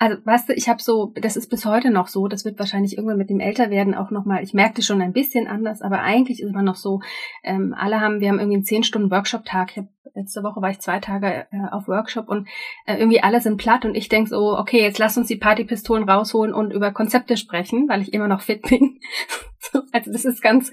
[0.00, 2.96] Also, weißt du, ich habe so, das ist bis heute noch so, das wird wahrscheinlich
[2.96, 6.52] irgendwann mit dem Älterwerden auch nochmal, ich merkte schon ein bisschen anders, aber eigentlich ist
[6.52, 7.00] man noch so,
[7.42, 9.72] ähm, alle haben, wir haben irgendwie einen zehn Stunden Workshop-Tag.
[9.72, 12.46] Ich hab, letzte Woche war ich zwei Tage äh, auf Workshop und
[12.86, 16.08] äh, irgendwie alle sind platt und ich denk so, okay, jetzt lass uns die Partypistolen
[16.08, 19.00] rausholen und über Konzepte sprechen, weil ich immer noch fit bin.
[19.92, 20.70] also das ist ganz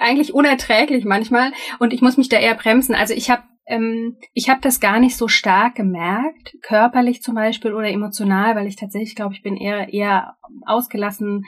[0.00, 2.96] eigentlich unerträglich manchmal und ich muss mich da eher bremsen.
[2.96, 7.74] Also ich habe ähm, ich habe das gar nicht so stark gemerkt, körperlich zum Beispiel
[7.74, 11.44] oder emotional, weil ich tatsächlich glaube, ich bin eher eher ausgelassen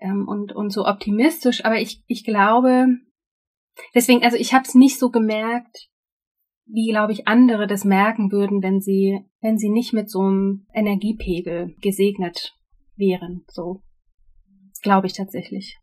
[0.00, 1.64] ähm, und und so optimistisch.
[1.64, 2.88] Aber ich ich glaube,
[3.94, 5.88] deswegen, also ich habe es nicht so gemerkt,
[6.66, 10.66] wie, glaube ich, andere das merken würden, wenn sie, wenn sie nicht mit so einem
[10.72, 12.54] Energiepegel gesegnet
[12.96, 13.44] wären.
[13.48, 13.82] So
[14.82, 15.78] glaube ich tatsächlich.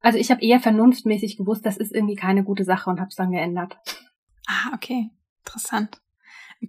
[0.00, 3.16] Also ich habe eher vernunftmäßig gewusst, das ist irgendwie keine gute Sache und habe es
[3.16, 3.76] dann geändert.
[4.48, 5.10] Ah, okay.
[5.44, 6.00] Interessant.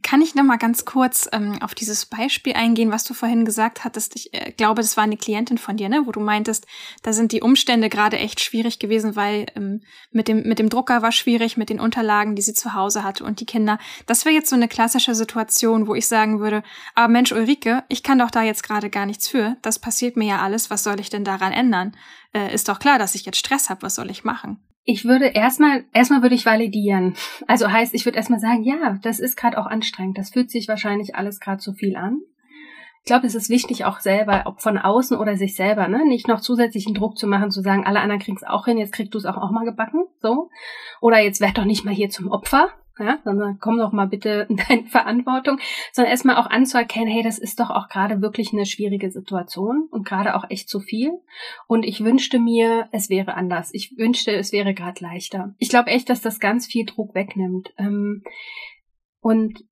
[0.04, 3.84] Kann ich noch mal ganz kurz ähm, auf dieses Beispiel eingehen, was du vorhin gesagt
[3.84, 4.16] hattest?
[4.16, 6.04] Ich äh, glaube, das war eine Klientin von dir, ne?
[6.06, 6.68] wo du meintest,
[7.02, 11.02] da sind die Umstände gerade echt schwierig gewesen, weil ähm, mit, dem, mit dem Drucker
[11.02, 13.80] war schwierig, mit den Unterlagen, die sie zu Hause hatte und die Kinder.
[14.06, 16.62] Das wäre jetzt so eine klassische Situation, wo ich sagen würde,
[16.94, 19.58] aber Mensch, Ulrike, ich kann doch da jetzt gerade gar nichts für.
[19.64, 20.70] Das passiert mir ja alles.
[20.70, 21.98] Was soll ich denn daran ändern?
[22.32, 23.82] Äh, ist doch klar, dass ich jetzt Stress habe.
[23.82, 24.60] Was soll ich machen?
[24.92, 27.14] Ich würde erstmal, erstmal würde ich validieren.
[27.46, 30.18] Also heißt, ich würde erstmal sagen, ja, das ist gerade auch anstrengend.
[30.18, 32.22] Das fühlt sich wahrscheinlich alles gerade zu viel an.
[33.02, 36.28] Ich glaube, es ist wichtig, auch selber, ob von außen oder sich selber, ne, nicht
[36.28, 39.14] noch zusätzlichen Druck zu machen, zu sagen, alle anderen kriegen es auch hin, jetzt kriegst
[39.14, 40.50] du es auch, auch mal gebacken, so.
[41.02, 44.46] Oder jetzt werd doch nicht mal hier zum Opfer, ja, sondern komm doch mal bitte
[44.50, 45.60] in deine Verantwortung,
[45.92, 50.06] sondern erstmal auch anzuerkennen, hey, das ist doch auch gerade wirklich eine schwierige Situation und
[50.06, 51.12] gerade auch echt zu viel.
[51.68, 53.70] Und ich wünschte mir, es wäre anders.
[53.74, 55.56] Ich wünschte, es wäre gerade leichter.
[55.58, 57.74] Ich glaube echt, dass das ganz viel Druck wegnimmt.
[57.78, 58.24] Ähm,
[59.22, 59.64] und,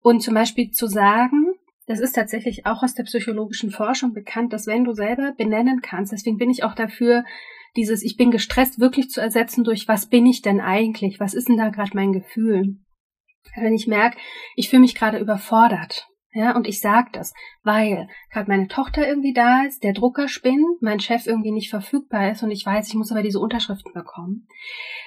[0.00, 1.54] und zum Beispiel zu sagen,
[1.86, 6.12] das ist tatsächlich auch aus der psychologischen Forschung bekannt, dass wenn du selber benennen kannst,
[6.12, 7.24] deswegen bin ich auch dafür,
[7.76, 11.20] dieses Ich bin gestresst wirklich zu ersetzen durch Was bin ich denn eigentlich?
[11.20, 12.76] Was ist denn da gerade mein Gefühl?
[13.56, 14.16] Wenn ich merke,
[14.56, 17.32] ich fühle mich gerade überfordert, ja, und ich sage das,
[17.62, 22.32] weil gerade meine Tochter irgendwie da ist, der Drucker spinnt, mein Chef irgendwie nicht verfügbar
[22.32, 24.48] ist und ich weiß, ich muss aber diese Unterschriften bekommen,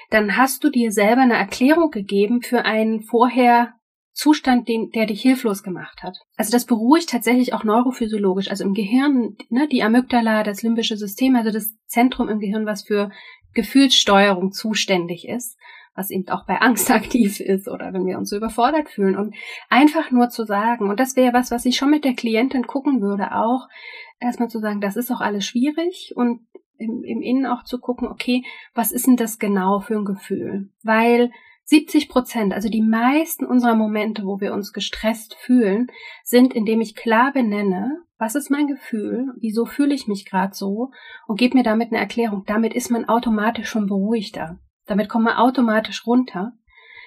[0.08, 3.74] dann hast du dir selber eine Erklärung gegeben für einen vorher
[4.18, 6.18] Zustand, den, der dich hilflos gemacht hat.
[6.36, 8.50] Also das beruhigt tatsächlich auch neurophysiologisch.
[8.50, 12.82] Also im Gehirn, ne, die Amygdala, das limbische System, also das Zentrum im Gehirn, was
[12.82, 13.12] für
[13.54, 15.56] Gefühlssteuerung zuständig ist,
[15.94, 19.16] was eben auch bei Angst aktiv ist oder wenn wir uns so überfordert fühlen.
[19.16, 19.36] Und
[19.70, 23.00] einfach nur zu sagen, und das wäre was, was ich schon mit der Klientin gucken
[23.00, 23.68] würde, auch
[24.18, 26.40] erstmal zu sagen, das ist auch alles schwierig und
[26.76, 28.42] im, im Innen auch zu gucken, okay,
[28.74, 30.70] was ist denn das genau für ein Gefühl?
[30.82, 31.30] Weil
[31.68, 35.88] 70 Prozent, also die meisten unserer Momente, wo wir uns gestresst fühlen,
[36.24, 40.92] sind, indem ich klar benenne, was ist mein Gefühl, wieso fühle ich mich gerade so
[41.26, 42.44] und gebe mir damit eine Erklärung.
[42.46, 44.58] Damit ist man automatisch schon beruhigter.
[44.86, 46.52] Damit kommt man automatisch runter.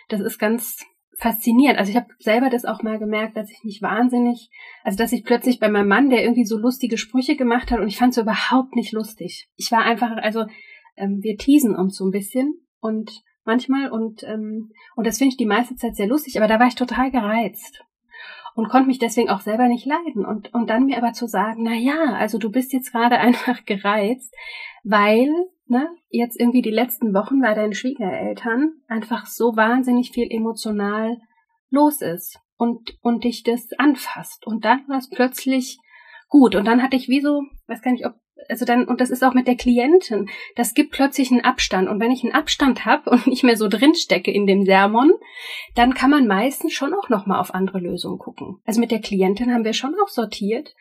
[0.10, 0.86] Das ist ganz
[1.18, 1.80] faszinierend.
[1.80, 4.52] Also ich habe selber das auch mal gemerkt, dass ich mich wahnsinnig,
[4.84, 7.88] also dass ich plötzlich bei meinem Mann, der irgendwie so lustige Sprüche gemacht hat und
[7.88, 9.50] ich fand es überhaupt nicht lustig.
[9.56, 10.46] Ich war einfach, also
[10.98, 15.38] ähm, wir teasen uns so ein bisschen und manchmal und, ähm, und das finde ich
[15.38, 17.84] die meiste Zeit sehr lustig, aber da war ich total gereizt
[18.56, 21.64] und konnte mich deswegen auch selber nicht leiden und, und dann mir aber zu sagen,
[21.64, 24.34] na ja, also du bist jetzt gerade einfach gereizt,
[24.84, 25.30] weil,
[25.68, 31.18] ne, jetzt irgendwie die letzten Wochen bei deinen Schwiegereltern einfach so wahnsinnig viel emotional
[31.70, 34.46] los ist und, und dich das anfasst.
[34.46, 35.80] Und dann war es plötzlich
[36.28, 36.56] gut.
[36.56, 38.16] Und dann hatte ich wie so, weiß gar nicht, ob
[38.50, 41.90] also dann, und das ist auch mit der Klientin, das gibt plötzlich einen Abstand.
[41.90, 45.12] Und wenn ich einen Abstand habe und nicht mehr so drinstecke in dem Sermon,
[45.76, 48.60] dann kann man meistens schon auch nochmal auf andere Lösungen gucken.
[48.66, 50.76] Also mit der Klientin haben wir schon auch sortiert,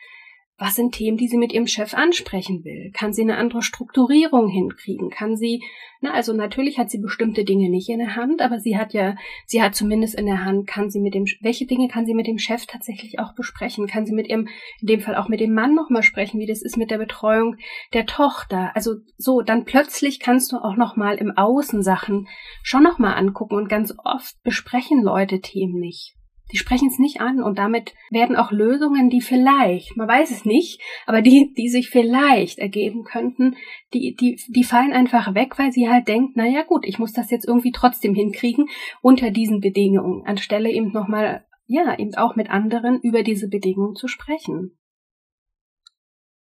[0.61, 2.91] was sind Themen, die sie mit ihrem Chef ansprechen will?
[2.93, 5.09] Kann sie eine andere Strukturierung hinkriegen?
[5.09, 5.63] Kann sie,
[6.01, 9.15] na, also natürlich hat sie bestimmte Dinge nicht in der Hand, aber sie hat ja,
[9.47, 12.27] sie hat zumindest in der Hand, kann sie mit dem, welche Dinge kann sie mit
[12.27, 13.87] dem Chef tatsächlich auch besprechen?
[13.87, 14.49] Kann sie mit ihrem,
[14.81, 17.55] in dem Fall auch mit dem Mann nochmal sprechen, wie das ist mit der Betreuung
[17.93, 18.69] der Tochter?
[18.75, 22.27] Also so, dann plötzlich kannst du auch nochmal im Außen Sachen
[22.61, 26.15] schon nochmal angucken und ganz oft besprechen Leute Themen nicht.
[26.51, 30.45] Die sprechen es nicht an und damit werden auch Lösungen, die vielleicht, man weiß es
[30.45, 33.55] nicht, aber die, die sich vielleicht ergeben könnten,
[33.93, 37.13] die, die, die fallen einfach weg, weil sie halt denkt, na ja gut, ich muss
[37.13, 38.67] das jetzt irgendwie trotzdem hinkriegen
[39.01, 44.07] unter diesen Bedingungen, anstelle eben nochmal, ja, eben auch mit anderen über diese Bedingungen zu
[44.07, 44.77] sprechen.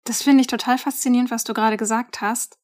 [0.04, 2.58] Das finde ich total faszinierend, was du gerade gesagt hast.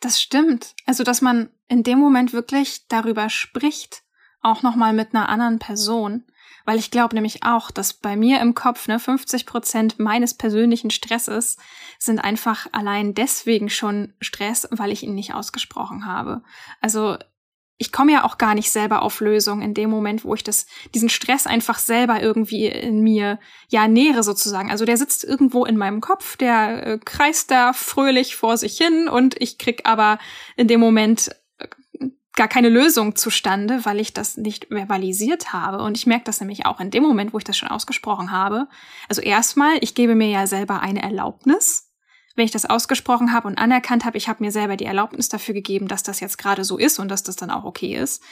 [0.00, 0.74] Das stimmt.
[0.86, 4.02] Also, dass man in dem Moment wirklich darüber spricht,
[4.40, 6.24] auch nochmal mit einer anderen Person
[6.68, 10.90] weil ich glaube nämlich auch, dass bei mir im Kopf ne, 50 Prozent meines persönlichen
[10.90, 11.56] Stresses
[11.98, 16.42] sind einfach allein deswegen schon Stress, weil ich ihn nicht ausgesprochen habe.
[16.82, 17.16] Also
[17.78, 20.66] ich komme ja auch gar nicht selber auf Lösungen in dem Moment, wo ich das,
[20.94, 23.38] diesen Stress einfach selber irgendwie in mir
[23.70, 24.70] ja nähere sozusagen.
[24.70, 29.08] Also der sitzt irgendwo in meinem Kopf, der äh, kreist da fröhlich vor sich hin
[29.08, 30.18] und ich krieg aber
[30.54, 31.30] in dem Moment
[32.38, 35.82] gar keine Lösung zustande, weil ich das nicht verbalisiert habe.
[35.82, 38.68] Und ich merke das nämlich auch in dem Moment, wo ich das schon ausgesprochen habe.
[39.08, 41.92] Also erstmal, ich gebe mir ja selber eine Erlaubnis.
[42.36, 45.52] Wenn ich das ausgesprochen habe und anerkannt habe, ich habe mir selber die Erlaubnis dafür
[45.52, 48.22] gegeben, dass das jetzt gerade so ist und dass das dann auch okay ist.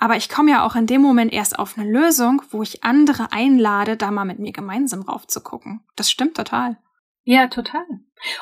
[0.00, 3.30] Aber ich komme ja auch in dem Moment erst auf eine Lösung, wo ich andere
[3.30, 5.84] einlade, da mal mit mir gemeinsam raufzugucken.
[5.94, 6.76] Das stimmt total.
[7.22, 7.86] Ja, total.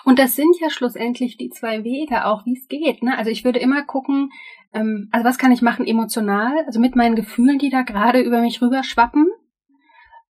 [0.05, 3.03] Und das sind ja schlussendlich die zwei Wege, auch wie es geht.
[3.03, 3.17] Ne?
[3.17, 4.31] Also ich würde immer gucken,
[4.73, 8.41] ähm, also was kann ich machen emotional, also mit meinen Gefühlen, die da gerade über
[8.41, 9.29] mich rüberschwappen.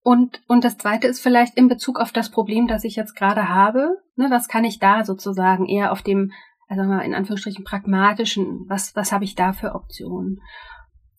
[0.03, 3.49] Und, und das zweite ist vielleicht in Bezug auf das Problem, das ich jetzt gerade
[3.49, 3.97] habe.
[4.15, 6.31] Ne, was kann ich da sozusagen eher auf dem,
[6.67, 10.39] also mal in Anführungsstrichen pragmatischen, was, was habe ich da für Optionen?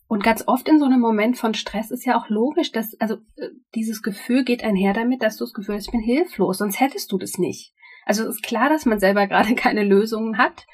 [0.09, 3.17] Und ganz oft in so einem Moment von Stress ist ja auch logisch, dass, also
[3.37, 6.81] äh, dieses Gefühl geht einher damit, dass du das Gefühl hast, ich bin hilflos, sonst
[6.81, 7.75] hättest du das nicht.
[8.07, 10.67] Also es ist klar, dass man selber gerade keine Lösungen hat.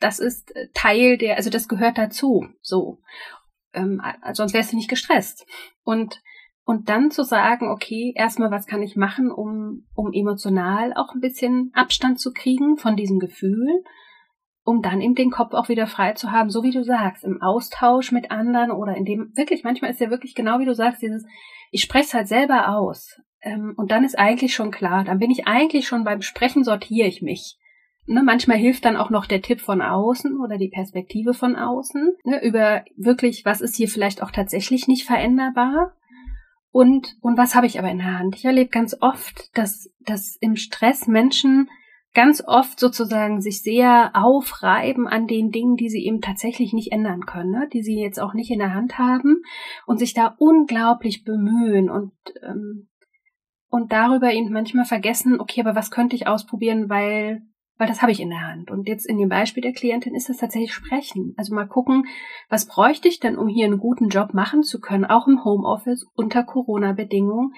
[0.00, 3.00] Das ist äh, Teil der, also das gehört dazu, so.
[3.72, 4.00] Ähm,
[4.32, 5.46] sonst wärst du nicht gestresst.
[5.82, 6.20] Und
[6.68, 11.20] und dann zu sagen, okay, erstmal, was kann ich machen, um, um emotional auch ein
[11.20, 13.84] bisschen Abstand zu kriegen von diesem Gefühl,
[14.64, 17.40] um dann eben den Kopf auch wieder frei zu haben, so wie du sagst, im
[17.40, 21.02] Austausch mit anderen oder in dem, wirklich, manchmal ist ja wirklich genau wie du sagst,
[21.02, 21.24] dieses,
[21.70, 23.16] ich spreche es halt selber aus.
[23.42, 27.06] Ähm, und dann ist eigentlich schon klar, dann bin ich eigentlich schon beim Sprechen sortiere
[27.06, 27.58] ich mich.
[28.08, 32.14] Ne, manchmal hilft dann auch noch der Tipp von außen oder die Perspektive von außen
[32.24, 35.96] ne, über wirklich, was ist hier vielleicht auch tatsächlich nicht veränderbar
[36.70, 38.36] und, und was habe ich aber in der Hand?
[38.36, 41.70] Ich erlebe ganz oft, dass, dass im Stress Menschen
[42.12, 47.26] ganz oft sozusagen sich sehr aufreiben an den Dingen, die sie eben tatsächlich nicht ändern
[47.26, 47.68] können, ne?
[47.72, 49.42] die sie jetzt auch nicht in der Hand haben
[49.86, 52.88] und sich da unglaublich bemühen und ähm,
[53.68, 57.42] und darüber eben manchmal vergessen, okay, aber was könnte ich ausprobieren, weil
[57.78, 58.70] weil das habe ich in der Hand.
[58.70, 61.34] Und jetzt in dem Beispiel der Klientin ist das tatsächlich Sprechen.
[61.36, 62.06] Also mal gucken,
[62.48, 66.06] was bräuchte ich denn, um hier einen guten Job machen zu können, auch im Homeoffice
[66.14, 67.54] unter Corona-Bedingungen.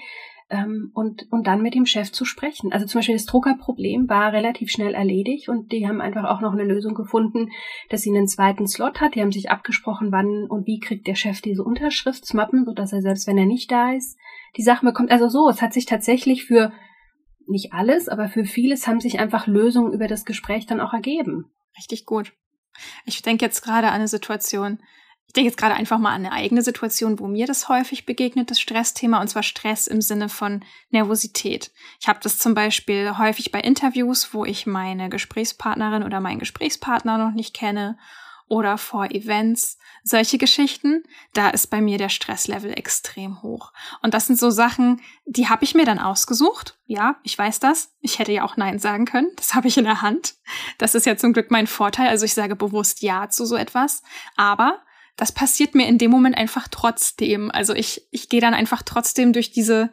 [0.51, 2.73] Ähm, und, und dann mit dem Chef zu sprechen.
[2.73, 6.55] Also zum Beispiel das Druckerproblem war relativ schnell erledigt und die haben einfach auch noch
[6.55, 7.51] eine Lösung gefunden,
[7.91, 9.15] dass sie einen zweiten Slot hat.
[9.15, 13.27] Die haben sich abgesprochen, wann und wie kriegt der Chef diese Unterschriftsmappen, sodass er selbst
[13.27, 14.17] wenn er nicht da ist,
[14.57, 15.11] die Sachen bekommt.
[15.11, 16.73] Also so, es hat sich tatsächlich für
[17.49, 21.51] nicht alles, aber für vieles haben sich einfach Lösungen über das Gespräch dann auch ergeben.
[21.77, 22.33] Richtig gut.
[23.05, 24.79] Ich denke jetzt gerade an eine Situation,
[25.29, 28.51] ich denke jetzt gerade einfach mal an eine eigene Situation, wo mir das häufig begegnet,
[28.51, 31.71] das Stressthema, und zwar Stress im Sinne von Nervosität.
[32.01, 37.19] Ich habe das zum Beispiel häufig bei Interviews, wo ich meine Gesprächspartnerin oder meinen Gesprächspartner
[37.19, 37.99] noch nicht kenne
[38.49, 41.03] oder vor Events, solche Geschichten,
[41.35, 43.73] da ist bei mir der Stresslevel extrem hoch.
[44.03, 46.79] Und das sind so Sachen, die habe ich mir dann ausgesucht.
[46.87, 47.93] Ja, ich weiß das.
[48.01, 49.31] Ich hätte ja auch Nein sagen können.
[49.37, 50.35] Das habe ich in der Hand.
[50.79, 52.09] Das ist ja zum Glück mein Vorteil.
[52.09, 54.03] Also ich sage bewusst Ja zu so etwas.
[54.37, 54.81] Aber
[55.17, 57.51] das passiert mir in dem Moment einfach trotzdem.
[57.51, 59.91] Also ich, ich gehe dann einfach trotzdem durch diese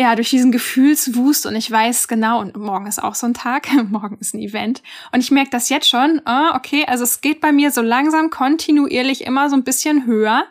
[0.00, 3.66] ja, durch diesen Gefühlswust und ich weiß genau, und morgen ist auch so ein Tag,
[3.90, 4.80] morgen ist ein Event.
[5.10, 8.30] Und ich merke das jetzt schon, ah, okay, also es geht bei mir so langsam
[8.30, 10.44] kontinuierlich immer so ein bisschen höher,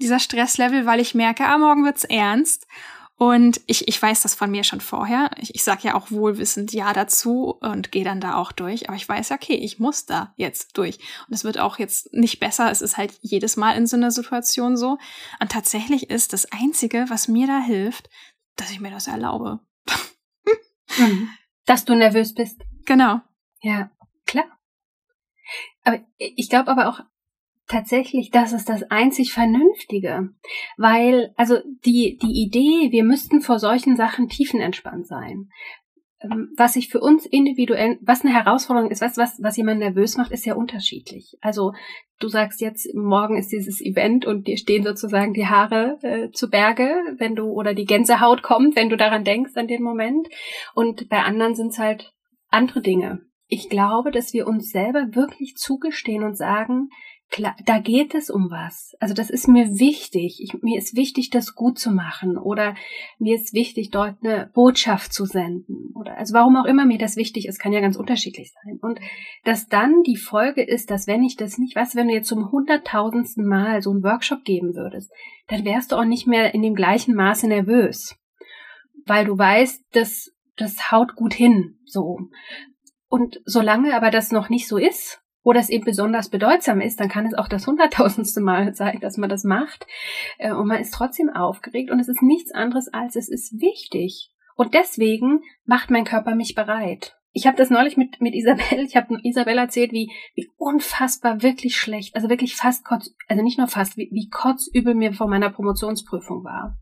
[0.00, 2.66] dieser Stresslevel, weil ich merke, ah, morgen wird's ernst.
[3.16, 5.30] Und ich, ich weiß das von mir schon vorher.
[5.38, 8.88] Ich, ich sage ja auch wohlwissend Ja dazu und gehe dann da auch durch.
[8.88, 10.98] Aber ich weiß, okay, ich muss da jetzt durch.
[11.28, 12.70] Und es wird auch jetzt nicht besser.
[12.72, 14.98] Es ist halt jedes Mal in so einer Situation so.
[15.40, 18.08] Und tatsächlich ist das Einzige, was mir da hilft,
[18.56, 19.60] dass ich mir das erlaube.
[20.98, 21.28] Mhm.
[21.66, 22.60] Dass du nervös bist.
[22.84, 23.20] Genau.
[23.60, 23.90] Ja,
[24.26, 24.46] klar.
[25.82, 27.00] Aber ich glaube aber auch
[27.66, 30.34] tatsächlich, das ist das einzig Vernünftige.
[30.76, 35.50] Weil, also die, die Idee, wir müssten vor solchen Sachen tiefenentspannt sein.
[36.24, 40.16] Ähm, was sich für uns individuell, was eine Herausforderung ist, was, was, was jemand nervös
[40.16, 41.36] macht, ist ja unterschiedlich.
[41.40, 41.72] Also
[42.18, 46.48] du sagst jetzt, morgen ist dieses Event und dir stehen sozusagen die Haare äh, zu
[46.48, 50.28] Berge, wenn du, oder die Gänsehaut kommt, wenn du daran denkst, an den Moment.
[50.74, 52.12] Und bei anderen sind es halt
[52.48, 53.20] andere Dinge.
[53.46, 56.88] Ich glaube, dass wir uns selber wirklich zugestehen und sagen,
[57.34, 58.94] klar, da geht es um was.
[59.00, 60.38] Also das ist mir wichtig.
[60.40, 62.76] Ich, mir ist wichtig, das gut zu machen oder
[63.18, 67.16] mir ist wichtig, dort eine Botschaft zu senden oder also warum auch immer mir das
[67.16, 68.78] wichtig ist, kann ja ganz unterschiedlich sein.
[68.80, 69.00] Und
[69.42, 72.52] dass dann die Folge ist, dass wenn ich das nicht, was, wenn du jetzt zum
[72.52, 75.12] hunderttausendsten Mal so einen Workshop geben würdest,
[75.48, 78.16] dann wärst du auch nicht mehr in dem gleichen Maße nervös,
[79.06, 82.20] weil du weißt, dass das haut gut hin, so.
[83.08, 87.08] Und solange aber das noch nicht so ist, oder es eben besonders bedeutsam ist, dann
[87.08, 89.86] kann es auch das hunderttausendste Mal sein, dass man das macht.
[90.38, 94.32] Äh, und man ist trotzdem aufgeregt und es ist nichts anderes als es ist wichtig.
[94.56, 97.16] Und deswegen macht mein Körper mich bereit.
[97.32, 101.76] Ich habe das neulich mit, mit Isabel, ich habe Isabel erzählt, wie, wie unfassbar wirklich
[101.76, 105.50] schlecht, also wirklich fast kotz, also nicht nur fast, wie, wie kotzübel mir vor meiner
[105.50, 106.78] Promotionsprüfung war.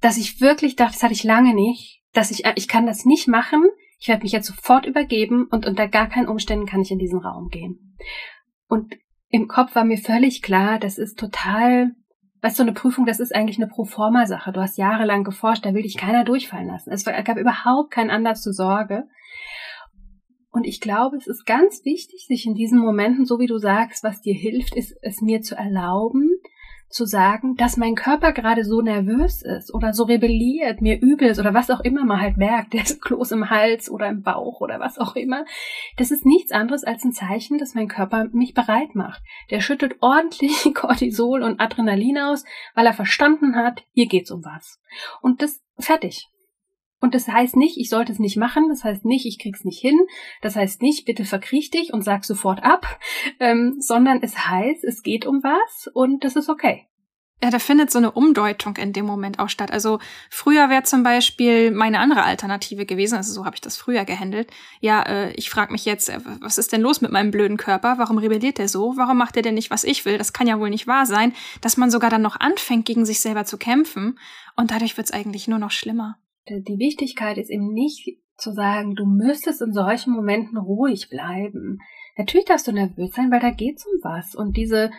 [0.00, 3.28] Dass ich wirklich dachte, das hatte ich lange nicht, dass ich, ich kann das nicht
[3.28, 3.64] machen,
[4.00, 7.20] ich werde mich jetzt sofort übergeben und unter gar keinen Umständen kann ich in diesen
[7.20, 7.96] Raum gehen.
[8.66, 8.96] Und
[9.28, 11.90] im Kopf war mir völlig klar, das ist total,
[12.40, 14.52] weißt du, eine Prüfung, das ist eigentlich eine Proforma-Sache.
[14.52, 16.90] Du hast jahrelang geforscht, da will dich keiner durchfallen lassen.
[16.90, 19.06] Es gab überhaupt keinen Anlass zur Sorge.
[20.50, 24.02] Und ich glaube, es ist ganz wichtig, sich in diesen Momenten, so wie du sagst,
[24.02, 26.29] was dir hilft, ist es mir zu erlauben,
[26.90, 31.38] zu sagen, dass mein Körper gerade so nervös ist oder so rebelliert, mir übel ist
[31.38, 34.60] oder was auch immer man halt merkt, der ist Kloß im Hals oder im Bauch
[34.60, 35.44] oder was auch immer.
[35.96, 39.22] Das ist nichts anderes als ein Zeichen, dass mein Körper mich bereit macht.
[39.50, 44.80] Der schüttet ordentlich Cortisol und Adrenalin aus, weil er verstanden hat, hier geht's um was.
[45.22, 46.28] Und das fertig.
[47.00, 49.80] Und das heißt nicht, ich sollte es nicht machen, das heißt nicht, ich krieg's nicht
[49.80, 49.98] hin,
[50.42, 52.86] das heißt nicht, bitte verkriech dich und sag sofort ab,
[53.40, 56.86] ähm, sondern es heißt, es geht um was und das ist okay.
[57.42, 59.72] Ja, da findet so eine Umdeutung in dem Moment auch statt.
[59.72, 59.98] Also
[60.28, 64.50] früher wäre zum Beispiel meine andere Alternative gewesen, also so habe ich das früher gehandelt.
[64.80, 67.94] Ja, äh, ich frage mich jetzt, äh, was ist denn los mit meinem blöden Körper?
[67.96, 68.92] Warum rebelliert der so?
[68.98, 70.18] Warum macht er denn nicht, was ich will?
[70.18, 71.32] Das kann ja wohl nicht wahr sein,
[71.62, 74.18] dass man sogar dann noch anfängt, gegen sich selber zu kämpfen.
[74.54, 76.18] Und dadurch wird's eigentlich nur noch schlimmer
[76.48, 81.78] die Wichtigkeit ist eben nicht zu sagen, du müsstest in solchen Momenten ruhig bleiben.
[82.16, 84.34] Natürlich darfst du nervös sein, weil da geht's um was.
[84.34, 84.90] Und diese,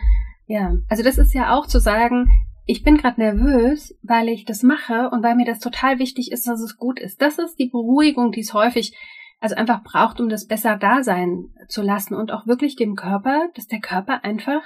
[0.46, 2.30] ja, also das ist ja auch zu sagen,
[2.64, 6.46] ich bin gerade nervös, weil ich das mache und weil mir das total wichtig ist,
[6.46, 7.20] dass es gut ist.
[7.20, 8.96] Das ist die Beruhigung, die es häufig
[9.40, 13.48] also einfach braucht, um das besser da sein zu lassen und auch wirklich dem Körper,
[13.56, 14.62] dass der Körper einfach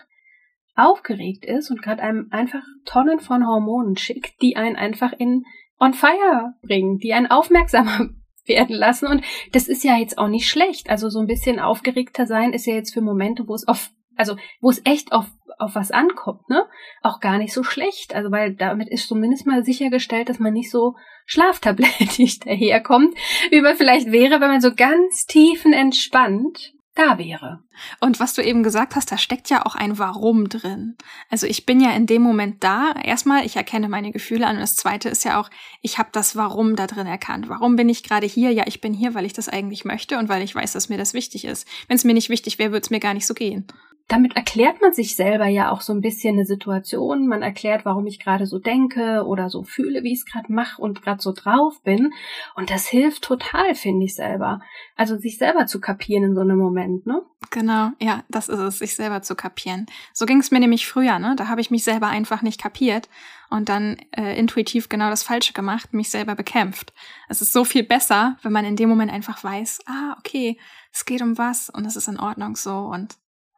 [0.74, 5.44] aufgeregt ist und gerade einem einfach Tonnen von Hormonen schickt, die einen einfach in
[5.78, 8.10] on fire bringen, die einen aufmerksamer
[8.46, 9.06] werden lassen.
[9.06, 10.88] Und das ist ja jetzt auch nicht schlecht.
[10.90, 14.36] Also so ein bisschen aufgeregter sein ist ja jetzt für Momente, wo es auf, also
[14.60, 15.26] wo es echt auf,
[15.58, 16.64] auf was ankommt, ne?
[17.02, 18.14] Auch gar nicht so schlecht.
[18.14, 23.14] Also weil damit ist zumindest mal sichergestellt, dass man nicht so schlaftablettig daherkommt,
[23.50, 27.60] wie man vielleicht wäre, wenn man so ganz tiefen entspannt da wäre.
[28.00, 30.96] Und was du eben gesagt hast, da steckt ja auch ein Warum drin.
[31.30, 32.94] Also ich bin ja in dem Moment da.
[33.04, 34.56] Erstmal, ich erkenne meine Gefühle an.
[34.56, 35.50] Und das Zweite ist ja auch,
[35.82, 37.48] ich habe das Warum da drin erkannt.
[37.48, 38.50] Warum bin ich gerade hier?
[38.50, 40.98] Ja, ich bin hier, weil ich das eigentlich möchte und weil ich weiß, dass mir
[40.98, 41.68] das wichtig ist.
[41.86, 43.66] Wenn es mir nicht wichtig wäre, würde es mir gar nicht so gehen
[44.08, 47.26] damit erklärt man sich selber ja auch so ein bisschen eine Situation.
[47.26, 50.80] Man erklärt, warum ich gerade so denke oder so fühle, wie ich es gerade mache
[50.80, 52.12] und gerade so drauf bin.
[52.54, 54.60] Und das hilft total, finde ich selber.
[54.94, 57.22] Also sich selber zu kapieren in so einem Moment, ne?
[57.50, 59.86] Genau, ja, das ist es, sich selber zu kapieren.
[60.12, 61.34] So ging es mir nämlich früher, ne?
[61.36, 63.08] Da habe ich mich selber einfach nicht kapiert
[63.50, 66.92] und dann äh, intuitiv genau das Falsche gemacht, mich selber bekämpft.
[67.28, 70.58] Es ist so viel besser, wenn man in dem Moment einfach weiß, ah, okay,
[70.92, 73.16] es geht um was und es ist in Ordnung so und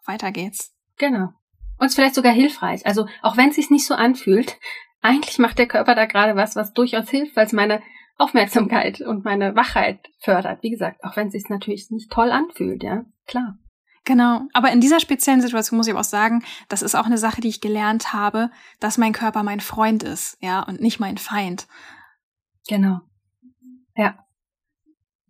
[0.09, 0.75] weiter geht's.
[0.97, 1.29] Genau.
[1.79, 2.85] Und es vielleicht sogar hilfreich.
[2.87, 4.59] Also auch wenn es sich nicht so anfühlt,
[5.01, 7.83] eigentlich macht der Körper da gerade was, was durchaus hilft, weil es meine
[8.17, 10.63] Aufmerksamkeit und meine Wachheit fördert.
[10.63, 13.57] Wie gesagt, auch wenn es sich natürlich nicht toll anfühlt, ja, klar.
[14.05, 17.41] Genau, aber in dieser speziellen Situation muss ich auch sagen, das ist auch eine Sache,
[17.41, 18.51] die ich gelernt habe,
[18.81, 21.69] dass mein Körper mein Freund ist, ja, und nicht mein Feind.
[22.67, 23.01] Genau.
[23.95, 24.19] Ja.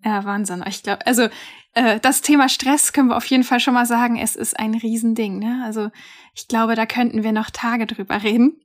[0.04, 0.64] Ja, Wahnsinn.
[0.68, 1.28] Ich glaube, also
[1.74, 4.74] äh, das Thema Stress können wir auf jeden Fall schon mal sagen, es ist ein
[4.74, 5.38] Riesending.
[5.38, 5.62] Ne?
[5.64, 5.90] Also
[6.34, 8.60] ich glaube, da könnten wir noch Tage drüber reden.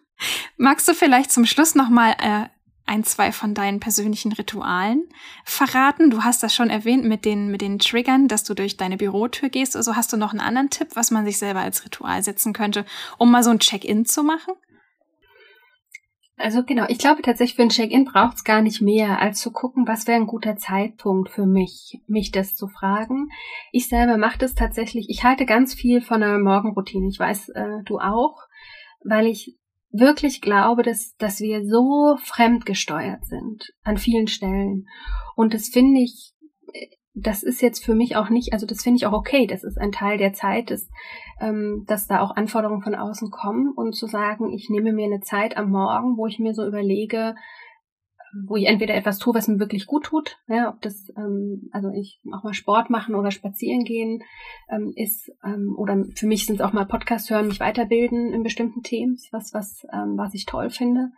[0.56, 2.48] Magst du vielleicht zum Schluss noch mal äh,
[2.86, 5.08] ein, zwei von deinen persönlichen Ritualen
[5.44, 6.10] verraten?
[6.10, 9.48] Du hast das schon erwähnt mit den, mit den Triggern, dass du durch deine Bürotür
[9.48, 9.76] gehst.
[9.76, 12.86] Also hast du noch einen anderen Tipp, was man sich selber als Ritual setzen könnte,
[13.18, 14.54] um mal so ein Check-in zu machen?
[16.38, 19.50] Also genau, ich glaube tatsächlich für ein Check-in braucht es gar nicht mehr, als zu
[19.52, 23.28] gucken, was wäre ein guter Zeitpunkt für mich, mich das zu fragen.
[23.72, 27.08] Ich selber mache das tatsächlich, ich halte ganz viel von einer Morgenroutine.
[27.08, 28.42] Ich weiß, äh, du auch,
[29.02, 29.56] weil ich
[29.90, 34.88] wirklich glaube, dass, dass wir so fremdgesteuert sind an vielen Stellen.
[35.36, 36.34] Und das finde ich
[37.18, 39.78] das ist jetzt für mich auch nicht, also das finde ich auch okay, das ist
[39.78, 40.88] ein Teil der Zeit, dass,
[41.40, 45.20] ähm, dass da auch Anforderungen von außen kommen und zu sagen, ich nehme mir eine
[45.20, 47.34] Zeit am Morgen, wo ich mir so überlege,
[48.46, 51.88] wo ich entweder etwas tue, was mir wirklich gut tut, ja, ob das, ähm, also
[51.88, 54.22] ich auch mal Sport machen oder spazieren gehen
[54.68, 58.42] ähm, ist, ähm, oder für mich sind es auch mal Podcast hören, mich weiterbilden in
[58.42, 61.12] bestimmten Themen, was, was, ähm, was ich toll finde.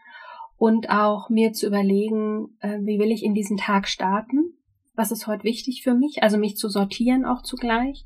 [0.58, 4.57] Und auch mir zu überlegen, äh, wie will ich in diesen Tag starten,
[4.98, 8.04] was ist heute wichtig für mich, also mich zu sortieren auch zugleich.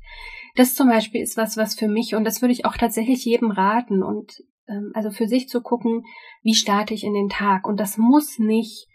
[0.55, 3.51] Das zum Beispiel ist was, was für mich, und das würde ich auch tatsächlich jedem
[3.51, 6.05] raten, und ähm, also für sich zu gucken,
[6.41, 7.67] wie starte ich in den Tag.
[7.67, 8.87] Und das muss nicht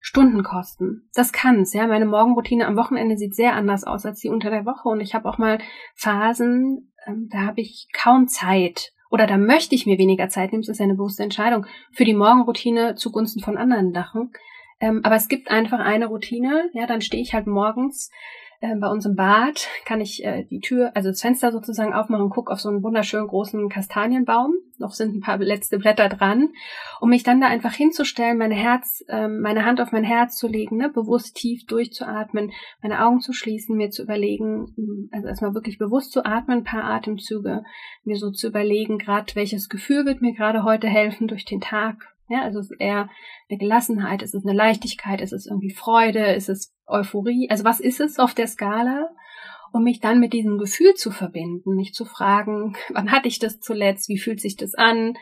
[0.00, 1.08] Stunden kosten.
[1.14, 1.86] Das kann's, ja.
[1.86, 4.88] Meine Morgenroutine am Wochenende sieht sehr anders aus als die unter der Woche.
[4.88, 5.58] Und ich habe auch mal
[5.94, 8.92] Phasen, ähm, da habe ich kaum Zeit.
[9.10, 12.04] Oder da möchte ich mir weniger Zeit nehmen, das ist ja eine bewusste Entscheidung, für
[12.04, 14.32] die Morgenroutine zugunsten von anderen Sachen.
[14.82, 18.10] Ähm, aber es gibt einfach eine Routine, ja, dann stehe ich halt morgens
[18.62, 22.30] äh, bei uns im Bad kann ich äh, die Tür, also das Fenster sozusagen aufmachen
[22.30, 24.54] gucke auf so einen wunderschönen großen Kastanienbaum.
[24.78, 26.50] Noch sind ein paar letzte Blätter dran,
[27.00, 30.46] um mich dann da einfach hinzustellen, meine Herz, äh, meine Hand auf mein Herz zu
[30.46, 32.52] legen, ne, bewusst tief durchzuatmen,
[32.82, 36.64] meine Augen zu schließen, mir zu überlegen, hm, also erstmal wirklich bewusst zu atmen, ein
[36.64, 37.64] paar Atemzüge,
[38.04, 42.11] mir so zu überlegen, gerade welches Gefühl wird mir gerade heute helfen durch den Tag,
[42.32, 43.10] ja, also es ist eher
[43.50, 47.48] eine Gelassenheit, es ist eine Leichtigkeit, es ist irgendwie Freude, es ist Euphorie.
[47.50, 49.10] Also was ist es auf der Skala?
[49.70, 53.60] Um mich dann mit diesem Gefühl zu verbinden, mich zu fragen, wann hatte ich das
[53.60, 55.12] zuletzt, wie fühlt sich das an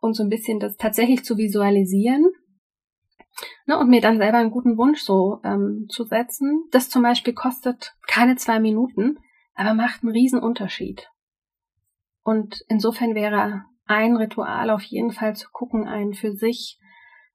[0.00, 2.26] und so ein bisschen das tatsächlich zu visualisieren
[3.66, 6.64] ne, und mir dann selber einen guten Wunsch so ähm, zu setzen.
[6.70, 9.16] Das zum Beispiel kostet keine zwei Minuten,
[9.54, 11.08] aber macht einen riesen Unterschied.
[12.24, 16.78] Und insofern wäre ein Ritual auf jeden Fall zu gucken, ein für sich,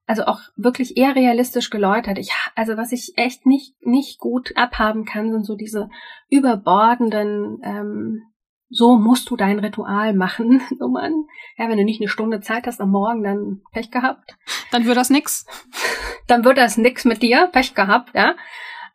[0.06, 2.18] also auch wirklich eher realistisch geläutert.
[2.18, 5.90] Ich, also was ich echt nicht, nicht gut abhaben kann, sind so diese
[6.30, 8.22] überbordenden, ähm,
[8.70, 11.26] so musst du dein Ritual machen, Nummern.
[11.58, 14.36] Ja, wenn du nicht eine Stunde Zeit hast am Morgen, dann Pech gehabt.
[14.72, 15.46] Dann wird das nix.
[16.28, 18.36] Dann wird das nix mit dir, Pech gehabt, ja.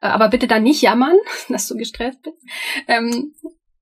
[0.01, 1.17] Aber bitte dann nicht jammern,
[1.49, 2.43] dass du gestresst bist.
[2.87, 3.35] Ähm,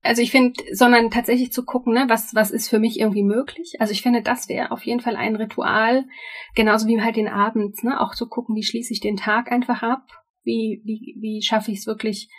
[0.03, 3.75] also ich finde, sondern tatsächlich zu gucken, ne, was, was ist für mich irgendwie möglich.
[3.79, 6.05] Also ich finde, das wäre auf jeden Fall ein Ritual,
[6.55, 9.83] genauso wie halt den Abend, ne, auch zu gucken, wie schließe ich den Tag einfach
[9.83, 10.07] ab,
[10.43, 12.29] wie, wie, wie schaffe ich es wirklich.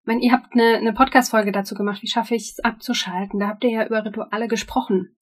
[0.00, 3.40] Ich meine, ihr habt eine, eine Podcast-Folge dazu gemacht, wie schaffe ich es abzuschalten.
[3.40, 5.16] Da habt ihr ja über Rituale gesprochen.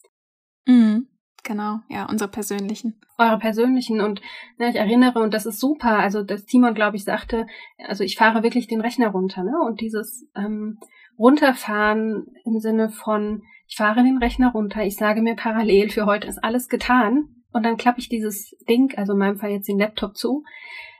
[0.66, 1.08] Mhm.
[1.42, 3.00] Genau, ja, unsere persönlichen.
[3.18, 4.22] Eure persönlichen und
[4.58, 7.46] ne, ich erinnere, und das ist super, also das Timon, glaube ich, sagte,
[7.86, 9.52] also ich fahre wirklich den Rechner runter, ne?
[9.62, 10.78] Und dieses ähm,
[11.18, 16.26] runterfahren im Sinne von, ich fahre den Rechner runter, ich sage mir parallel, für heute
[16.26, 19.78] ist alles getan und dann klappe ich dieses Ding, also in meinem Fall jetzt den
[19.78, 20.44] Laptop zu.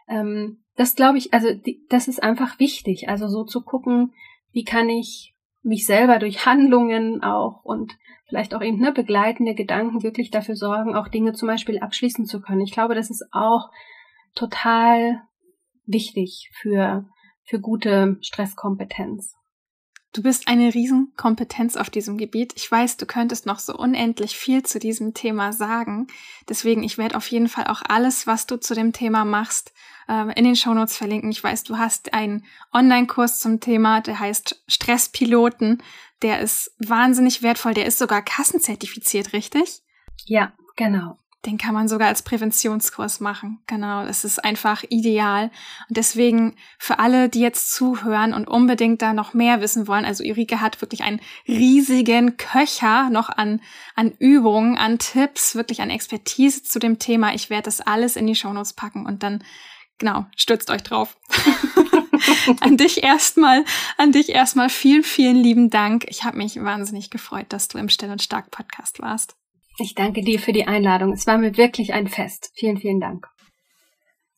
[0.08, 4.12] Ähm, das glaube ich, also die, das ist einfach wichtig, also so zu gucken,
[4.52, 7.96] wie kann ich mich selber durch Handlungen auch und
[8.26, 12.40] vielleicht auch eben ne, begleitende Gedanken wirklich dafür sorgen, auch Dinge zum Beispiel abschließen zu
[12.40, 12.60] können.
[12.60, 13.70] Ich glaube, das ist auch
[14.34, 15.22] total
[15.86, 17.06] wichtig für,
[17.44, 19.34] für gute Stresskompetenz.
[20.14, 22.52] Du bist eine Riesenkompetenz auf diesem Gebiet.
[22.54, 26.06] Ich weiß, du könntest noch so unendlich viel zu diesem Thema sagen.
[26.48, 29.72] Deswegen, ich werde auf jeden Fall auch alles, was du zu dem Thema machst,
[30.08, 31.32] ähm, in den Shownotes verlinken.
[31.32, 35.82] Ich weiß, du hast einen Online-Kurs zum Thema, der heißt Stresspiloten.
[36.22, 37.74] Der ist wahnsinnig wertvoll.
[37.74, 39.82] Der ist sogar kassenzertifiziert, richtig?
[40.26, 41.18] Ja, genau.
[41.46, 43.60] Den kann man sogar als Präventionskurs machen.
[43.66, 45.50] Genau, das ist einfach ideal.
[45.88, 50.24] Und deswegen für alle, die jetzt zuhören und unbedingt da noch mehr wissen wollen, also
[50.24, 53.60] Ulrike hat wirklich einen riesigen Köcher noch an,
[53.94, 57.34] an Übungen, an Tipps, wirklich an Expertise zu dem Thema.
[57.34, 59.44] Ich werde das alles in die Shownotes packen und dann,
[59.98, 61.18] genau, stürzt euch drauf.
[62.60, 63.64] an dich erstmal,
[63.98, 66.06] an dich erstmal vielen, vielen lieben Dank.
[66.08, 69.36] Ich habe mich wahnsinnig gefreut, dass du im Still und Stark Podcast warst.
[69.78, 71.12] Ich danke dir für die Einladung.
[71.12, 72.52] Es war mir wirklich ein Fest.
[72.54, 73.26] Vielen, vielen Dank.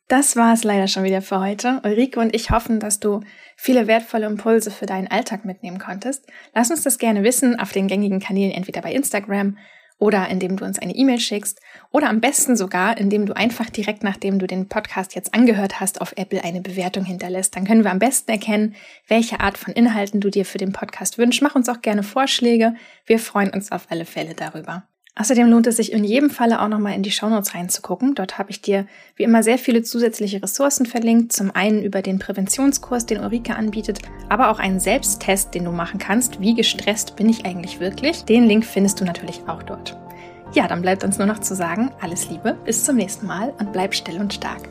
[0.09, 1.81] Das war es leider schon wieder für heute.
[1.85, 3.21] Ulrike und ich hoffen, dass du
[3.57, 6.27] viele wertvolle Impulse für deinen Alltag mitnehmen konntest.
[6.55, 9.59] Lass uns das gerne wissen auf den gängigen Kanälen, entweder bei Instagram
[9.99, 11.61] oder indem du uns eine E-Mail schickst
[11.91, 16.01] oder am besten sogar, indem du einfach direkt nachdem du den Podcast jetzt angehört hast,
[16.01, 17.57] auf Apple eine Bewertung hinterlässt.
[17.57, 18.77] Dann können wir am besten erkennen,
[19.09, 21.43] welche Art von Inhalten du dir für den Podcast wünschst.
[21.43, 22.75] Mach uns auch gerne Vorschläge.
[23.07, 24.87] Wir freuen uns auf alle Fälle darüber.
[25.19, 28.15] Außerdem lohnt es sich in jedem Falle auch nochmal in die Shownotes reinzugucken.
[28.15, 28.87] Dort habe ich dir
[29.17, 31.33] wie immer sehr viele zusätzliche Ressourcen verlinkt.
[31.33, 35.99] Zum einen über den Präventionskurs, den Ulrike anbietet, aber auch einen Selbsttest, den du machen
[35.99, 36.41] kannst.
[36.41, 38.25] Wie gestresst bin ich eigentlich wirklich?
[38.25, 39.97] Den Link findest du natürlich auch dort.
[40.53, 43.73] Ja, dann bleibt uns nur noch zu sagen, alles Liebe, bis zum nächsten Mal und
[43.73, 44.69] bleib still und stark.